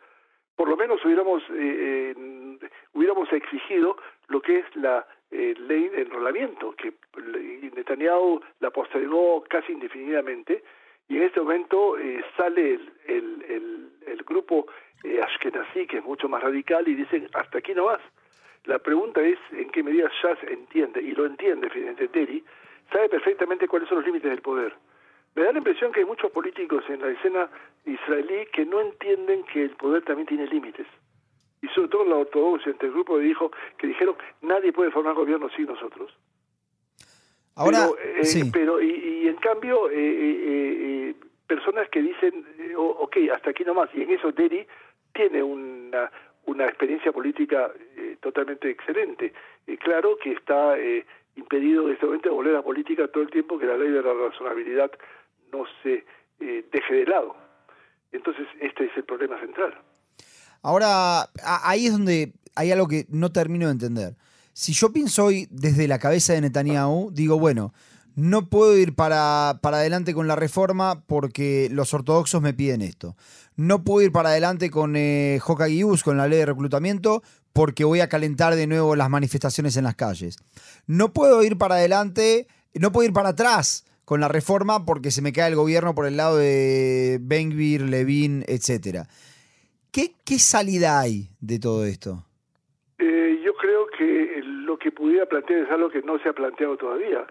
Por 0.57 0.67
lo 0.67 0.75
menos 0.75 1.03
hubiéramos, 1.05 1.41
eh, 1.51 2.13
hubiéramos 2.93 3.31
exigido 3.31 3.97
lo 4.27 4.41
que 4.41 4.59
es 4.59 4.75
la 4.75 5.07
ley 5.31 5.89
de 5.89 6.03
enrolamiento, 6.03 6.75
que 6.75 6.93
Netanyahu 7.75 8.39
la 8.59 8.69
postergó 8.69 9.43
casi 9.49 9.71
indefinidamente, 9.71 10.63
y 11.07 11.17
en 11.17 11.23
este 11.23 11.41
momento 11.41 11.97
eh, 11.97 12.23
sale 12.37 12.79
el, 13.07 13.45
el, 13.47 13.89
el, 14.07 14.23
grupo 14.23 14.67
eh, 15.03 15.21
Ashkenazi, 15.21 15.85
que 15.85 15.97
es 15.97 16.03
mucho 16.03 16.29
más 16.29 16.41
radical, 16.41 16.87
y 16.87 16.95
dicen, 16.95 17.27
hasta 17.33 17.57
aquí 17.57 17.73
no 17.73 17.85
vas. 17.85 18.01
La 18.65 18.79
pregunta 18.79 19.21
es 19.21 19.37
en 19.51 19.69
qué 19.69 19.83
medida 19.83 20.09
Shas 20.21 20.37
entiende, 20.43 21.01
y 21.01 21.11
lo 21.11 21.25
entiende 21.25 21.69
finalmente 21.69 22.07
Terry, 22.07 22.43
sabe 22.91 23.09
perfectamente 23.09 23.67
cuáles 23.67 23.89
son 23.89 23.97
los 23.97 24.05
límites 24.05 24.29
del 24.29 24.41
poder. 24.41 24.73
Me 25.35 25.43
da 25.43 25.51
la 25.51 25.57
impresión 25.57 25.91
que 25.91 26.01
hay 26.01 26.05
muchos 26.05 26.31
políticos 26.31 26.83
en 26.89 27.01
la 27.01 27.09
escena 27.09 27.49
israelí 27.85 28.45
que 28.53 28.65
no 28.65 28.79
entienden 28.79 29.43
que 29.45 29.63
el 29.63 29.71
poder 29.71 30.03
también 30.03 30.27
tiene 30.27 30.47
límites. 30.47 30.87
Y 31.61 31.67
sobre 31.69 31.89
todo 31.89 32.05
la 32.05 32.17
ortodoxia, 32.17 32.71
entre 32.71 32.87
el 32.87 32.93
grupo 32.93 33.17
de 33.17 33.27
hijos 33.27 33.51
que 33.77 33.87
dijeron, 33.87 34.15
nadie 34.41 34.71
puede 34.71 34.91
formar 34.91 35.15
gobierno 35.15 35.49
sin 35.49 35.65
nosotros. 35.65 36.15
Ahora, 37.55 37.89
pero, 37.91 38.23
eh, 38.23 38.49
pero 38.51 38.81
y, 38.81 39.27
en 39.27 39.35
cambio, 39.35 39.89
eh, 39.89 39.95
eh, 39.95 41.15
personas 41.47 41.87
que 41.89 42.01
dicen, 42.01 42.45
ok, 42.75 43.17
hasta 43.33 43.51
aquí 43.51 43.63
nomás, 43.63 43.89
y 43.93 44.01
en 44.01 44.11
eso 44.11 44.31
Derry 44.31 44.65
tiene 45.13 45.43
una, 45.43 46.11
una 46.45 46.65
experiencia 46.65 47.11
política 47.11 47.71
totalmente 48.21 48.69
excelente. 48.69 49.33
claro 49.79 50.17
que 50.17 50.31
está 50.31 50.75
impedido 51.35 51.87
en 51.87 51.93
este 51.93 52.05
momento 52.05 52.33
volver 52.33 52.53
a 52.53 52.57
la 52.57 52.63
política 52.63 53.07
todo 53.07 53.23
el 53.23 53.29
tiempo 53.29 53.59
que 53.59 53.65
la 53.65 53.77
ley 53.77 53.89
de 53.89 54.01
la 54.01 54.13
razonabilidad 54.13 54.91
no 55.51 55.65
se 55.83 56.03
deje 56.39 56.93
de 56.93 57.05
lado. 57.05 57.35
Entonces, 58.11 58.47
este 58.61 58.85
es 58.85 58.97
el 58.97 59.03
problema 59.03 59.39
central. 59.39 59.75
Ahora, 60.63 61.23
ahí 61.63 61.85
es 61.85 61.91
donde 61.91 62.33
hay 62.55 62.71
algo 62.71 62.87
que 62.87 63.05
no 63.09 63.31
termino 63.31 63.67
de 63.67 63.73
entender 63.73 64.13
si 64.53 64.73
yo 64.73 64.93
pienso 64.93 65.25
hoy 65.25 65.47
desde 65.51 65.87
la 65.87 65.99
cabeza 65.99 66.33
de 66.33 66.41
Netanyahu, 66.41 67.11
digo, 67.11 67.39
bueno, 67.39 67.73
no 68.15 68.49
puedo 68.49 68.77
ir 68.77 68.93
para, 68.93 69.59
para, 69.61 69.77
adelante 69.77 70.13
con 70.13 70.27
la 70.27 70.35
reforma 70.35 71.03
porque 71.07 71.67
los 71.71 71.93
ortodoxos 71.93 72.41
me 72.41 72.53
piden 72.53 72.81
esto. 72.81 73.17
No 73.55 73.83
puedo 73.83 74.05
ir 74.05 74.11
para 74.11 74.29
adelante 74.29 74.69
con 74.69 74.95
eh, 74.95 75.39
con 75.43 76.17
la 76.17 76.27
ley 76.27 76.39
de 76.39 76.45
reclutamiento, 76.45 77.23
porque 77.53 77.83
voy 77.83 78.01
a 78.01 78.09
calentar 78.09 78.55
de 78.55 78.67
nuevo 78.67 78.95
las 78.95 79.09
manifestaciones 79.09 79.77
en 79.77 79.85
las 79.85 79.95
calles. 79.95 80.37
No 80.85 81.13
puedo 81.13 81.43
ir 81.43 81.57
para 81.57 81.75
adelante, 81.75 82.47
no 82.75 82.91
puedo 82.91 83.07
ir 83.07 83.13
para 83.13 83.29
atrás 83.29 83.85
con 84.05 84.19
la 84.19 84.27
reforma 84.27 84.85
porque 84.85 85.11
se 85.11 85.21
me 85.21 85.33
cae 85.33 85.49
el 85.49 85.55
gobierno 85.55 85.95
por 85.95 86.05
el 86.05 86.17
lado 86.17 86.37
de 86.37 87.19
Benvir, 87.21 87.81
Levin, 87.81 88.43
etc. 88.47 89.07
¿Qué, 89.91 90.13
¿Qué 90.23 90.37
salida 90.37 90.99
hay 90.99 91.31
de 91.39 91.57
todo 91.59 91.85
esto? 91.85 92.25
Que 94.83 94.91
pudiera 94.91 95.25
plantear 95.25 95.61
es 95.61 95.71
algo 95.71 95.89
que 95.89 96.01
no 96.01 96.19
se 96.19 96.29
ha 96.29 96.33
planteado 96.33 96.75
todavía, 96.75 97.25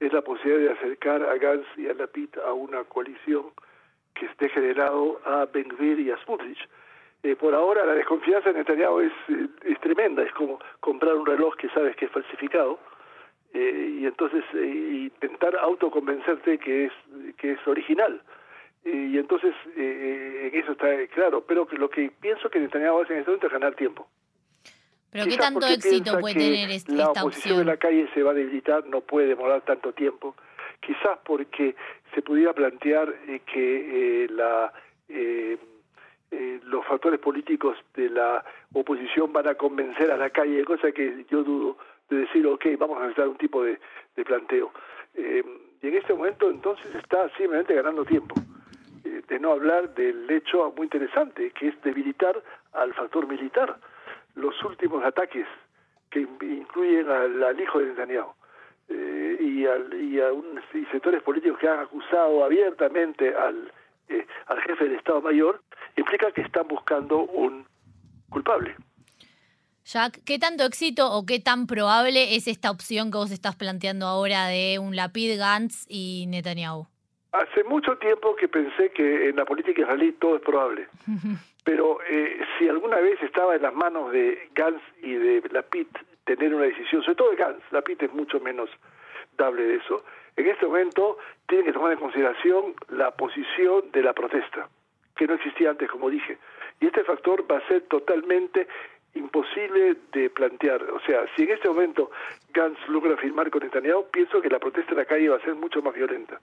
es 0.00 0.12
la 0.12 0.22
posibilidad 0.22 0.72
de 0.72 0.78
acercar 0.78 1.22
a 1.22 1.36
Gantz 1.36 1.66
y 1.76 1.86
a 1.86 1.94
Lapid 1.94 2.30
a 2.44 2.52
una 2.52 2.84
coalición 2.84 3.46
que 4.14 4.26
esté 4.26 4.48
generado 4.48 5.20
a 5.24 5.46
Ben 5.46 5.68
y 5.80 6.10
a 6.10 6.16
Smutrich. 6.24 6.58
Eh, 7.22 7.36
por 7.36 7.54
ahora 7.54 7.84
la 7.86 7.94
desconfianza 7.94 8.50
en 8.50 8.56
Netanyahu 8.56 9.00
es, 9.00 9.12
eh, 9.28 9.48
es 9.64 9.80
tremenda, 9.80 10.22
es 10.22 10.32
como 10.32 10.58
comprar 10.80 11.14
un 11.14 11.26
reloj 11.26 11.56
que 11.56 11.68
sabes 11.70 11.96
que 11.96 12.06
es 12.06 12.10
falsificado 12.12 12.78
eh, 13.54 13.98
y 14.00 14.06
entonces 14.06 14.44
intentar 14.54 15.56
autoconvencerte 15.56 16.58
que 16.58 16.86
es 16.86 16.92
que 17.36 17.52
es 17.52 17.66
original. 17.66 18.20
y 18.84 19.18
entonces 19.18 19.54
en 19.76 20.54
eso 20.54 20.72
está 20.72 21.06
claro, 21.08 21.44
pero 21.46 21.66
lo 21.72 21.90
que 21.90 22.10
pienso 22.20 22.48
que 22.50 22.60
Netanyahu 22.60 23.00
hace 23.00 23.14
en 23.14 23.20
este 23.20 23.30
momento 23.30 23.46
es 23.46 23.52
ganar 23.52 23.74
tiempo. 23.74 24.08
Pero 25.10 25.24
¿qué 25.24 25.36
tanto 25.38 25.66
éxito 25.66 26.18
puede 26.20 26.34
tener 26.34 26.70
esta, 26.70 26.92
la 26.92 27.10
oposición 27.10 27.60
en 27.60 27.66
la 27.66 27.76
calle 27.78 28.08
se 28.12 28.22
va 28.22 28.32
a 28.32 28.34
debilitar, 28.34 28.86
no 28.86 29.00
puede 29.00 29.28
demorar 29.28 29.62
tanto 29.62 29.92
tiempo. 29.92 30.34
Quizás 30.80 31.18
porque 31.24 31.74
se 32.14 32.22
pudiera 32.22 32.52
plantear 32.52 33.14
eh, 33.26 33.40
que 33.46 34.24
eh, 34.24 34.28
la, 34.28 34.72
eh, 35.08 35.56
los 36.64 36.84
factores 36.86 37.18
políticos 37.20 37.76
de 37.94 38.10
la 38.10 38.44
oposición 38.74 39.32
van 39.32 39.48
a 39.48 39.54
convencer 39.54 40.10
a 40.10 40.18
la 40.18 40.28
calle, 40.30 40.62
cosa 40.64 40.92
que 40.92 41.24
yo 41.30 41.42
dudo, 41.42 41.78
de 42.10 42.18
decir, 42.18 42.46
ok, 42.46 42.66
vamos 42.78 42.98
a 42.98 43.00
necesitar 43.00 43.28
un 43.28 43.36
tipo 43.36 43.62
de, 43.62 43.78
de 44.14 44.24
planteo. 44.24 44.70
y 45.16 45.86
en 45.86 45.94
este 45.94 46.12
momento 46.12 46.50
entonces 46.50 46.94
está 46.94 47.28
simplemente 47.30 47.74
ganando 47.74 48.04
tiempo 48.04 48.34
de 49.04 49.38
no 49.38 49.52
hablar 49.52 49.94
del 49.94 50.30
hecho 50.30 50.72
muy 50.76 50.84
interesante, 50.84 51.50
que 51.50 51.68
es 51.68 51.82
debilitar 51.82 52.42
al 52.72 52.94
factor 52.94 53.26
militar 53.26 53.78
los 54.38 54.62
últimos 54.64 55.04
ataques 55.04 55.46
que 56.10 56.20
incluyen 56.20 57.08
al, 57.10 57.60
hijo 57.60 57.80
de 57.80 57.86
Netanyahu 57.86 58.32
eh, 58.88 59.36
y, 59.40 59.62
y 59.62 60.20
a 60.20 60.32
un, 60.32 60.60
sectores 60.90 61.22
políticos 61.22 61.58
que 61.58 61.68
han 61.68 61.80
acusado 61.80 62.44
abiertamente 62.44 63.34
al, 63.34 63.70
eh, 64.08 64.26
al 64.46 64.60
jefe 64.62 64.84
del 64.84 64.94
Estado 64.94 65.20
Mayor, 65.20 65.62
implica 65.96 66.32
que 66.32 66.40
están 66.40 66.66
buscando 66.66 67.18
un 67.18 67.66
culpable. 68.30 68.74
Jack, 69.84 70.20
¿qué 70.24 70.38
tanto 70.38 70.64
éxito 70.64 71.12
o 71.12 71.24
qué 71.26 71.40
tan 71.40 71.66
probable 71.66 72.36
es 72.36 72.46
esta 72.46 72.70
opción 72.70 73.10
que 73.10 73.18
vos 73.18 73.30
estás 73.30 73.56
planteando 73.56 74.06
ahora 74.06 74.46
de 74.46 74.78
un 74.78 74.96
Lapid, 74.96 75.38
Gantz 75.38 75.86
y 75.88 76.26
Netanyahu? 76.28 76.86
Hace 77.32 77.64
mucho 77.64 77.96
tiempo 77.98 78.34
que 78.36 78.48
pensé 78.48 78.90
que 78.92 79.28
en 79.28 79.36
la 79.36 79.44
política 79.44 79.82
israelí 79.82 80.12
todo 80.12 80.36
es 80.36 80.42
probable. 80.42 80.88
Pero 81.68 81.98
eh, 82.08 82.40
si 82.58 82.66
alguna 82.66 82.96
vez 82.96 83.22
estaba 83.22 83.54
en 83.54 83.60
las 83.60 83.74
manos 83.74 84.10
de 84.10 84.48
Gantz 84.54 84.80
y 85.02 85.12
de 85.12 85.42
Lapid 85.50 85.86
tener 86.24 86.54
una 86.54 86.64
decisión, 86.64 87.02
sobre 87.02 87.16
todo 87.16 87.30
de 87.30 87.36
Gantz, 87.36 87.62
Lapid 87.72 88.04
es 88.04 88.12
mucho 88.14 88.40
menos 88.40 88.70
dable 89.36 89.64
de 89.64 89.74
eso, 89.74 90.02
en 90.36 90.46
este 90.46 90.64
momento 90.64 91.18
tiene 91.46 91.64
que 91.64 91.74
tomar 91.74 91.92
en 91.92 91.98
consideración 91.98 92.74
la 92.88 93.10
posición 93.10 93.90
de 93.92 94.02
la 94.02 94.14
protesta, 94.14 94.70
que 95.14 95.26
no 95.26 95.34
existía 95.34 95.68
antes, 95.68 95.90
como 95.90 96.08
dije. 96.08 96.38
Y 96.80 96.86
este 96.86 97.04
factor 97.04 97.44
va 97.52 97.58
a 97.58 97.68
ser 97.68 97.82
totalmente 97.82 98.66
imposible 99.12 99.94
de 100.12 100.30
plantear. 100.30 100.82
O 100.84 101.00
sea, 101.00 101.26
si 101.36 101.42
en 101.42 101.50
este 101.50 101.68
momento 101.68 102.10
Gantz 102.54 102.80
logra 102.88 103.14
firmar 103.18 103.50
con 103.50 103.62
Netanyahu, 103.62 104.06
pienso 104.10 104.40
que 104.40 104.48
la 104.48 104.58
protesta 104.58 104.92
en 104.92 104.98
la 105.00 105.04
calle 105.04 105.28
va 105.28 105.36
a 105.36 105.44
ser 105.44 105.54
mucho 105.54 105.82
más 105.82 105.94
violenta. 105.94 106.40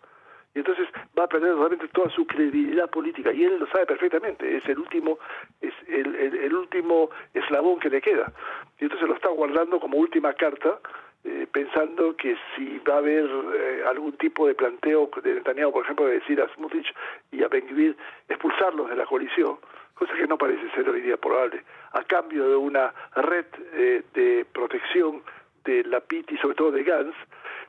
Y 0.55 0.59
entonces 0.59 0.87
va 1.17 1.25
a 1.25 1.27
perder 1.27 1.53
realmente 1.53 1.89
toda 1.89 2.09
su 2.09 2.25
credibilidad 2.25 2.89
política 2.89 3.33
y 3.33 3.43
él 3.43 3.59
lo 3.59 3.67
sabe 3.67 3.85
perfectamente, 3.85 4.55
es 4.55 4.65
el 4.69 4.79
último 4.79 5.19
es 5.61 5.73
el, 5.87 6.55
último 6.55 7.09
eslabón 7.33 7.79
que 7.79 7.89
le 7.89 8.01
queda. 8.01 8.31
Y 8.79 8.85
entonces 8.85 9.07
lo 9.07 9.15
está 9.15 9.27
guardando 9.29 9.81
como 9.81 9.97
última 9.97 10.33
carta 10.33 10.79
eh, 11.25 11.45
pensando 11.51 12.15
que 12.15 12.37
si 12.55 12.79
va 12.87 12.95
a 12.95 12.97
haber 12.99 13.25
eh, 13.25 13.83
algún 13.85 14.13
tipo 14.13 14.47
de 14.47 14.55
planteo 14.55 15.09
de 15.21 15.33
Netanyahu, 15.33 15.73
por 15.73 15.83
ejemplo, 15.83 16.05
de 16.05 16.19
decir 16.19 16.39
a 16.39 16.47
Smutrich 16.53 16.87
y 17.31 17.43
a 17.43 17.49
Ben 17.49 17.95
expulsarlos 18.29 18.89
de 18.89 18.95
la 18.95 19.05
coalición, 19.05 19.57
cosa 19.93 20.13
que 20.13 20.27
no 20.27 20.37
parece 20.37 20.69
ser 20.71 20.87
hoy 20.87 21.01
día 21.01 21.17
probable, 21.17 21.63
a 21.91 22.03
cambio 22.03 22.47
de 22.47 22.55
una 22.55 22.93
red 23.15 23.45
eh, 23.73 24.03
de 24.13 24.45
protección 24.53 25.21
de 25.65 25.83
la 25.83 25.99
PIT 25.99 26.31
y 26.31 26.37
sobre 26.37 26.55
todo 26.55 26.71
de 26.71 26.83
Gans, 26.83 27.15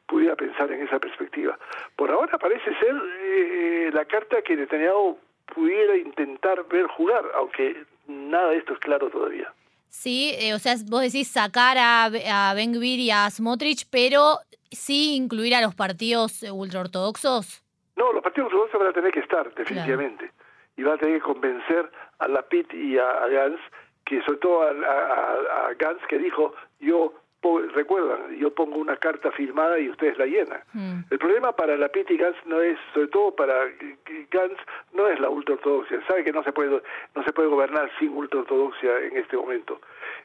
pudiera 0.06 0.36
pensar 0.36 0.70
en 0.70 0.82
esa 0.82 0.98
perspectiva. 0.98 1.58
Por 1.96 2.10
ahora 2.10 2.38
parece 2.38 2.74
ser 2.78 2.94
eh, 3.20 3.90
la 3.92 4.04
carta 4.04 4.42
que 4.42 4.56
Netanyahu 4.56 5.18
pudiera 5.54 5.96
intentar 5.96 6.66
ver 6.68 6.86
jugar, 6.88 7.24
aunque 7.34 7.84
nada 8.06 8.50
de 8.50 8.58
esto 8.58 8.74
es 8.74 8.78
claro 8.80 9.10
todavía. 9.10 9.52
Sí, 9.88 10.34
eh, 10.38 10.54
o 10.54 10.58
sea, 10.58 10.74
vos 10.88 11.00
decís 11.00 11.28
sacar 11.28 11.78
a, 11.78 12.04
a 12.04 12.54
Ben 12.54 12.72
Gvir 12.72 13.00
y 13.00 13.10
a 13.10 13.30
Smotrich, 13.30 13.88
pero 13.90 14.38
sí 14.70 15.16
incluir 15.16 15.54
a 15.54 15.60
los 15.60 15.74
partidos 15.74 16.42
ultraortodoxos. 16.42 17.62
No, 17.96 18.12
los 18.12 18.22
partidos 18.22 18.52
ultraortodoxos 18.52 18.80
van 18.80 18.90
a 18.90 18.92
tener 18.92 19.12
que 19.12 19.20
estar, 19.20 19.54
definitivamente. 19.54 20.30
Y 20.76 20.82
van 20.82 20.94
a 20.94 20.98
tener 20.98 21.16
que 21.16 21.22
convencer 21.22 21.90
a 22.18 22.28
la 22.28 22.42
PIT 22.42 22.74
y 22.74 22.98
a, 22.98 23.26
Gans, 23.28 23.60
que 24.04 24.22
sobre 24.22 24.38
todo 24.38 24.62
a, 24.62 24.70
a, 24.70 25.68
a 25.68 25.74
Gans 25.74 26.02
que 26.08 26.18
dijo, 26.18 26.54
yo 26.80 27.14
recuerdan, 27.74 28.36
yo 28.36 28.54
pongo 28.54 28.76
una 28.78 28.96
carta 28.96 29.30
firmada 29.32 29.78
y 29.78 29.88
ustedes 29.88 30.18
la 30.18 30.26
llenan. 30.26 30.60
Mm. 30.72 31.00
El 31.10 31.18
problema 31.18 31.52
para 31.52 31.76
la 31.76 31.88
Piti 31.88 32.16
Gans 32.16 32.36
no 32.46 32.60
es, 32.60 32.78
sobre 32.94 33.08
todo 33.08 33.34
para 33.34 33.54
Gans, 34.30 34.58
no 34.92 35.08
es 35.08 35.18
la 35.20 35.30
ultraortodoxia. 35.30 36.04
Sabe 36.06 36.24
que 36.24 36.32
no 36.32 36.42
se 36.42 36.52
puede, 36.52 36.82
no 37.14 37.24
se 37.24 37.32
puede 37.32 37.48
gobernar 37.48 37.90
sin 37.98 38.10
ultraortodoxia 38.10 38.98
en 39.00 39.16
este 39.16 39.36
momento. 39.36 39.80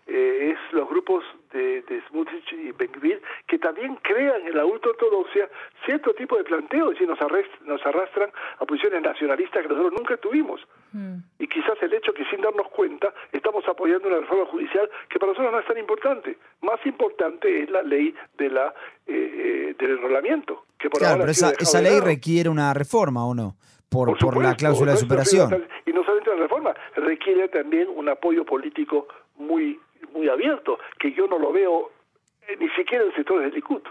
Eh, 0.08 0.52
es 0.52 0.74
los 0.74 0.90
grupos 0.90 1.24
de, 1.54 1.84
de 1.84 2.02
Smutrich 2.10 2.52
y 2.54 2.72
Benvir 2.72 3.22
que 3.48 3.60
también 3.60 3.96
crean 4.02 4.48
en 4.48 4.58
la 4.58 4.66
ultraortodoxia 4.66 5.48
cierto 5.86 6.14
tipo 6.14 6.38
de 6.38 6.44
planteos 6.44 7.00
y 7.00 7.06
nos, 7.06 7.20
nos 7.66 7.86
arrastran 7.86 8.32
a 8.60 8.66
posiciones 8.66 9.02
nacionalistas 9.04 9.62
que 9.62 9.70
nosotros 9.70 9.94
nunca 9.98 10.18
tuvimos. 10.18 10.60
Mm. 10.92 11.18
Y 11.40 11.48
quizás 11.48 11.82
el 11.82 11.94
hecho 11.94 12.14
que 12.14 12.26
sin 12.26 12.42
darnos 12.42 12.68
cuenta 12.70 13.14
estamos 13.32 13.64
apoyando 13.68 14.08
una 14.08 14.20
reforma 14.20 14.46
judicial 14.48 14.90
que 15.08 15.20
para 15.20 15.34
nosotros 15.34 15.52
no 15.54 15.60
es 15.60 15.68
tan 15.68 15.78
importante. 15.78 16.38
Más 16.62 16.84
importante 16.86 17.64
es 17.64 17.70
la 17.70 17.84
ley 17.84 18.14
de 18.38 18.50
la 18.50 18.74
eh, 19.06 19.14
eh, 19.14 19.76
del 19.78 19.92
enrolamiento. 19.92 20.66
Que 20.80 20.90
por 20.90 21.00
claro, 21.00 21.20
pero 21.20 21.32
esa, 21.32 21.52
esa 21.52 21.82
ley 21.82 22.00
requiere 22.00 22.50
una 22.50 22.74
reforma 22.74 23.26
o 23.26 23.36
no, 23.36 23.56
por, 23.88 24.18
por, 24.18 24.42
la 24.42 24.56
cláusula 24.56 24.94
de 24.94 24.98
superación. 24.98 25.66
Y 25.86 25.92
no 25.92 26.04
solamente 26.04 26.32
una 26.32 26.42
reforma, 26.42 26.74
requiere 26.96 27.50
también 27.50 27.88
un 27.94 28.10
apoyo 28.10 28.44
político 28.46 29.08
muy 29.36 29.80
muy 30.14 30.30
abierto, 30.30 30.80
que 31.00 31.12
yo 31.12 31.28
no 31.28 31.40
lo 31.40 31.52
veo 31.52 31.92
eh, 32.48 32.58
ni 32.60 32.70
siquiera 32.70 33.06
en 33.06 33.14
sectores 33.14 33.46
del 33.46 33.56
Likud. 33.56 33.82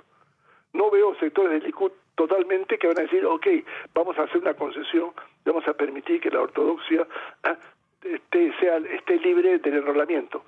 No 0.72 0.90
veo 0.90 1.14
sectores 1.16 1.52
del 1.52 1.64
Likud 1.64 1.92
totalmente 2.14 2.78
que 2.78 2.86
van 2.86 2.98
a 2.98 3.02
decir, 3.02 3.24
ok, 3.24 3.46
vamos 3.94 4.18
a 4.18 4.22
hacer 4.22 4.38
una 4.38 4.54
concesión, 4.54 5.10
vamos 5.44 5.66
a 5.66 5.74
permitir 5.74 6.20
que 6.20 6.30
la 6.30 6.42
ortodoxia 6.42 7.06
ah, 7.44 7.56
esté, 8.02 8.52
sea, 8.60 8.76
esté 8.76 9.18
libre 9.18 9.58
del 9.58 9.78
enrolamiento. 9.78 10.44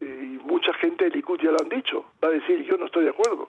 Y 0.00 0.38
mucha 0.44 0.72
gente 0.74 1.04
del 1.04 1.14
Likud 1.14 1.40
ya 1.40 1.50
lo 1.50 1.58
han 1.60 1.68
dicho, 1.68 2.06
va 2.22 2.28
a 2.28 2.32
decir, 2.32 2.62
yo 2.64 2.76
no 2.76 2.86
estoy 2.86 3.04
de 3.04 3.10
acuerdo. 3.10 3.48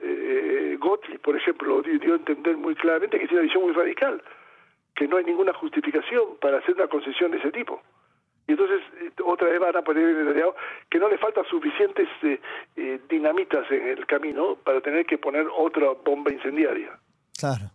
Eh, 0.00 0.76
Gottlieb, 0.78 1.20
por 1.20 1.36
ejemplo, 1.36 1.82
dio 1.82 2.12
a 2.12 2.16
entender 2.16 2.56
muy 2.56 2.74
claramente 2.74 3.18
que 3.18 3.26
tiene 3.26 3.40
una 3.40 3.46
visión 3.46 3.62
muy 3.64 3.72
radical, 3.72 4.22
que 4.94 5.08
no 5.08 5.16
hay 5.16 5.24
ninguna 5.24 5.52
justificación 5.52 6.36
para 6.40 6.58
hacer 6.58 6.74
una 6.74 6.88
concesión 6.88 7.30
de 7.30 7.38
ese 7.38 7.52
tipo. 7.52 7.82
Y 8.48 8.52
entonces 8.52 8.80
eh, 9.02 9.10
otra 9.26 9.48
vez 9.48 9.60
van 9.60 9.76
a 9.76 9.82
poner 9.82 10.04
en 10.04 10.42
que 10.90 10.98
no 10.98 11.08
le 11.08 11.18
faltan 11.18 11.44
suficientes 11.44 12.08
eh, 12.22 12.40
eh, 12.76 12.98
dinamitas 13.08 13.70
en 13.70 13.88
el 13.88 14.06
camino 14.06 14.56
para 14.64 14.80
tener 14.80 15.04
que 15.04 15.18
poner 15.18 15.46
otra 15.56 15.90
bomba 16.02 16.32
incendiaria. 16.32 16.98
Claro. 17.38 17.70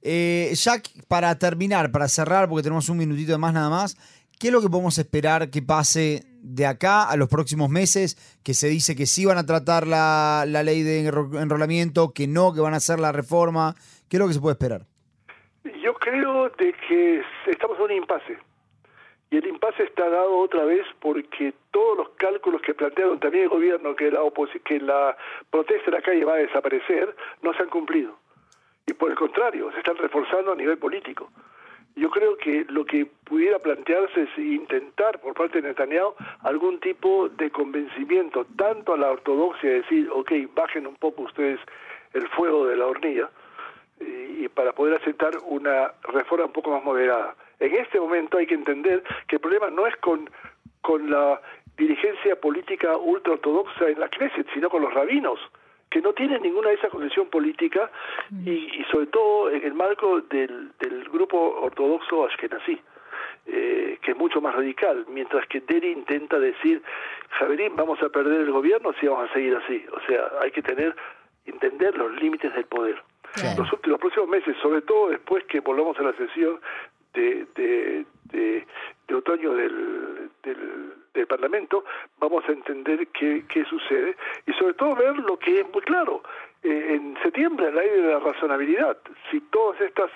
Eh, 0.00 0.52
Jack, 0.54 0.88
para 1.06 1.38
terminar, 1.38 1.92
para 1.92 2.08
cerrar, 2.08 2.48
porque 2.48 2.62
tenemos 2.62 2.88
un 2.88 2.96
minutito 2.96 3.32
de 3.32 3.38
más 3.38 3.52
nada 3.52 3.68
más, 3.68 3.96
¿qué 4.40 4.46
es 4.48 4.52
lo 4.54 4.62
que 4.62 4.70
podemos 4.70 4.96
esperar 4.96 5.50
que 5.50 5.60
pase 5.60 6.22
de 6.40 6.64
acá 6.64 7.10
a 7.10 7.16
los 7.16 7.28
próximos 7.28 7.68
meses? 7.68 8.16
Que 8.42 8.54
se 8.54 8.68
dice 8.68 8.96
que 8.96 9.04
sí 9.04 9.26
van 9.26 9.36
a 9.36 9.44
tratar 9.44 9.86
la, 9.86 10.44
la 10.46 10.62
ley 10.62 10.82
de 10.82 11.06
enrolamiento, 11.06 12.12
que 12.14 12.26
no, 12.26 12.54
que 12.54 12.60
van 12.62 12.72
a 12.72 12.78
hacer 12.78 13.00
la 13.00 13.12
reforma. 13.12 13.74
¿Qué 14.08 14.16
es 14.16 14.20
lo 14.20 14.28
que 14.28 14.34
se 14.34 14.40
puede 14.40 14.54
esperar? 14.54 14.86
Yo 15.82 15.92
creo 15.94 16.48
de 16.50 16.72
que 16.88 17.22
estamos 17.48 17.76
en 17.78 17.84
un 17.84 17.92
impasse 17.92 18.38
y 19.30 19.38
el 19.38 19.46
impasse 19.46 19.82
está 19.82 20.08
dado 20.08 20.38
otra 20.38 20.64
vez 20.64 20.86
porque 21.00 21.52
todos 21.72 21.96
los 21.98 22.08
cálculos 22.10 22.62
que 22.62 22.74
plantearon 22.74 23.18
también 23.18 23.44
el 23.44 23.50
gobierno 23.50 23.96
que 23.96 24.10
la, 24.10 24.20
que 24.64 24.80
la 24.80 25.16
protesta 25.50 25.86
en 25.86 25.94
la 25.94 26.02
calle 26.02 26.24
va 26.24 26.34
a 26.34 26.38
desaparecer 26.38 27.14
no 27.42 27.52
se 27.54 27.62
han 27.62 27.68
cumplido. 27.68 28.16
Y 28.86 28.92
por 28.92 29.10
el 29.10 29.16
contrario, 29.16 29.72
se 29.72 29.78
están 29.78 29.96
reforzando 29.96 30.52
a 30.52 30.56
nivel 30.56 30.78
político. 30.78 31.28
Yo 31.96 32.10
creo 32.10 32.36
que 32.36 32.66
lo 32.68 32.84
que 32.84 33.06
pudiera 33.24 33.58
plantearse 33.58 34.22
es 34.22 34.38
intentar 34.38 35.18
por 35.18 35.34
parte 35.34 35.60
de 35.60 35.68
Netanyahu 35.68 36.14
algún 36.42 36.78
tipo 36.78 37.28
de 37.30 37.50
convencimiento, 37.50 38.46
tanto 38.56 38.92
a 38.92 38.98
la 38.98 39.10
ortodoxia, 39.10 39.70
decir, 39.70 40.08
ok, 40.12 40.30
bajen 40.54 40.86
un 40.86 40.94
poco 40.96 41.22
ustedes 41.22 41.58
el 42.12 42.28
fuego 42.28 42.66
de 42.66 42.76
la 42.76 42.86
hornilla, 42.86 43.30
y 43.98 44.46
para 44.48 44.72
poder 44.72 45.00
aceptar 45.00 45.32
una 45.46 45.92
reforma 46.02 46.44
un 46.44 46.52
poco 46.52 46.70
más 46.70 46.84
moderada 46.84 47.34
en 47.60 47.74
este 47.74 47.98
momento 47.98 48.38
hay 48.38 48.46
que 48.46 48.54
entender 48.54 49.02
que 49.28 49.36
el 49.36 49.40
problema 49.40 49.70
no 49.70 49.86
es 49.86 49.96
con, 49.96 50.28
con 50.82 51.10
la 51.10 51.40
dirigencia 51.76 52.36
política 52.36 52.96
ultraortodoxa 52.96 53.88
en 53.88 54.00
la 54.00 54.08
Knesset, 54.08 54.46
sino 54.52 54.70
con 54.70 54.82
los 54.82 54.92
rabinos, 54.92 55.38
que 55.90 56.00
no 56.00 56.12
tienen 56.12 56.42
ninguna 56.42 56.70
de 56.70 56.76
esa 56.76 56.88
concesión 56.88 57.28
política 57.28 57.90
y, 58.44 58.50
y, 58.50 58.84
sobre 58.90 59.06
todo 59.06 59.50
en 59.50 59.62
el 59.62 59.74
marco 59.74 60.20
del, 60.22 60.72
del 60.78 61.08
grupo 61.08 61.60
ortodoxo 61.62 62.26
ashkenazí. 62.26 62.80
Eh, 63.48 63.98
que 64.02 64.10
es 64.10 64.16
mucho 64.16 64.40
más 64.40 64.56
radical, 64.56 65.06
mientras 65.08 65.46
que 65.46 65.60
Deri 65.60 65.92
intenta 65.92 66.36
decir, 66.40 66.82
Javerín, 67.30 67.76
vamos 67.76 68.02
a 68.02 68.08
perder 68.08 68.40
el 68.40 68.50
gobierno 68.50 68.92
si 68.98 69.06
vamos 69.06 69.30
a 69.30 69.32
seguir 69.32 69.54
así. 69.54 69.86
O 69.92 70.00
sea, 70.00 70.32
hay 70.42 70.50
que 70.50 70.62
tener, 70.62 70.96
entender 71.44 71.96
los 71.96 72.12
límites 72.20 72.52
del 72.54 72.64
poder. 72.64 73.00
Los, 73.56 73.68
los 73.84 74.00
próximos 74.00 74.28
meses, 74.28 74.56
sobre 74.60 74.82
todo 74.82 75.10
después 75.10 75.44
que 75.44 75.60
volvamos 75.60 75.96
a 75.98 76.02
la 76.02 76.12
sesión 76.14 76.58
de, 77.16 78.04
de, 79.06 79.14
otoño 79.14 79.54
del, 79.54 80.30
del, 80.42 80.92
Parlamento, 81.26 81.84
vamos 82.18 82.44
a 82.48 82.52
entender 82.52 83.08
qué, 83.08 83.64
sucede 83.68 84.16
y 84.46 84.52
sobre 84.52 84.74
todo 84.74 84.94
ver 84.94 85.16
lo 85.16 85.36
que 85.38 85.60
es 85.60 85.72
muy 85.72 85.82
claro. 85.82 86.22
Eh, 86.62 86.94
en 86.94 87.16
septiembre, 87.20 87.72
la 87.72 87.82
ley 87.82 87.90
de 87.90 88.12
la 88.12 88.20
razonabilidad, 88.20 88.96
si 89.30 89.40
todos 89.40 89.80
estos 89.80 90.10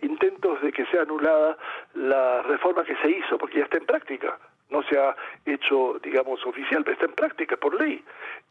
intentos 0.00 0.60
de 0.62 0.72
que 0.72 0.84
sea 0.86 1.02
anulada 1.02 1.56
la 1.94 2.42
reforma 2.42 2.84
que 2.84 2.96
se 2.96 3.10
hizo, 3.10 3.38
porque 3.38 3.58
ya 3.58 3.64
está 3.64 3.78
en 3.78 3.86
práctica, 3.86 4.38
no 4.70 4.82
se 4.82 4.98
ha 4.98 5.14
hecho, 5.44 6.00
digamos, 6.02 6.44
oficial, 6.44 6.82
pero 6.82 6.94
está 6.94 7.06
en 7.06 7.14
práctica 7.14 7.56
por 7.56 7.80
ley, 7.80 8.02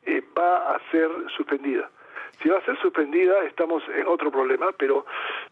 eh, 0.05 0.23
va 0.37 0.75
a 0.75 0.79
ser 0.91 1.09
suspendida. 1.35 1.89
Si 2.41 2.49
va 2.49 2.57
a 2.57 2.65
ser 2.65 2.79
suspendida, 2.81 3.43
estamos 3.47 3.81
en 3.95 4.07
otro 4.07 4.31
problema, 4.31 4.67
pero 4.77 5.05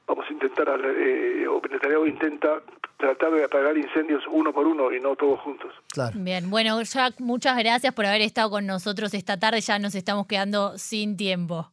vamos 0.07 0.25
a 0.29 0.33
intentar, 0.33 0.67
eh, 0.83 1.47
o 1.47 2.05
intenta 2.05 2.61
tratar 2.97 3.31
de 3.31 3.43
apagar 3.43 3.77
incendios 3.77 4.23
uno 4.29 4.53
por 4.53 4.65
uno 4.65 4.91
y 4.91 4.99
no 4.99 5.15
todos 5.15 5.39
juntos. 5.41 5.71
Bien, 6.13 6.49
bueno, 6.49 6.81
Jack, 6.81 7.15
muchas 7.19 7.57
gracias 7.57 7.93
por 7.93 8.05
haber 8.05 8.21
estado 8.21 8.49
con 8.49 8.65
nosotros 8.65 9.13
esta 9.13 9.37
tarde. 9.37 9.61
Ya 9.61 9.79
nos 9.79 9.95
estamos 9.95 10.27
quedando 10.27 10.77
sin 10.77 11.17
tiempo. 11.17 11.69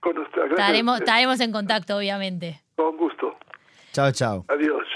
Con 0.00 0.18
usted, 0.18 0.50
estaremos, 0.50 1.00
estaremos 1.00 1.40
en 1.40 1.52
contacto, 1.52 1.96
obviamente. 1.96 2.60
Con 2.76 2.96
gusto. 2.96 3.36
Chao, 3.92 4.12
chao. 4.12 4.44
Adiós. 4.48 4.86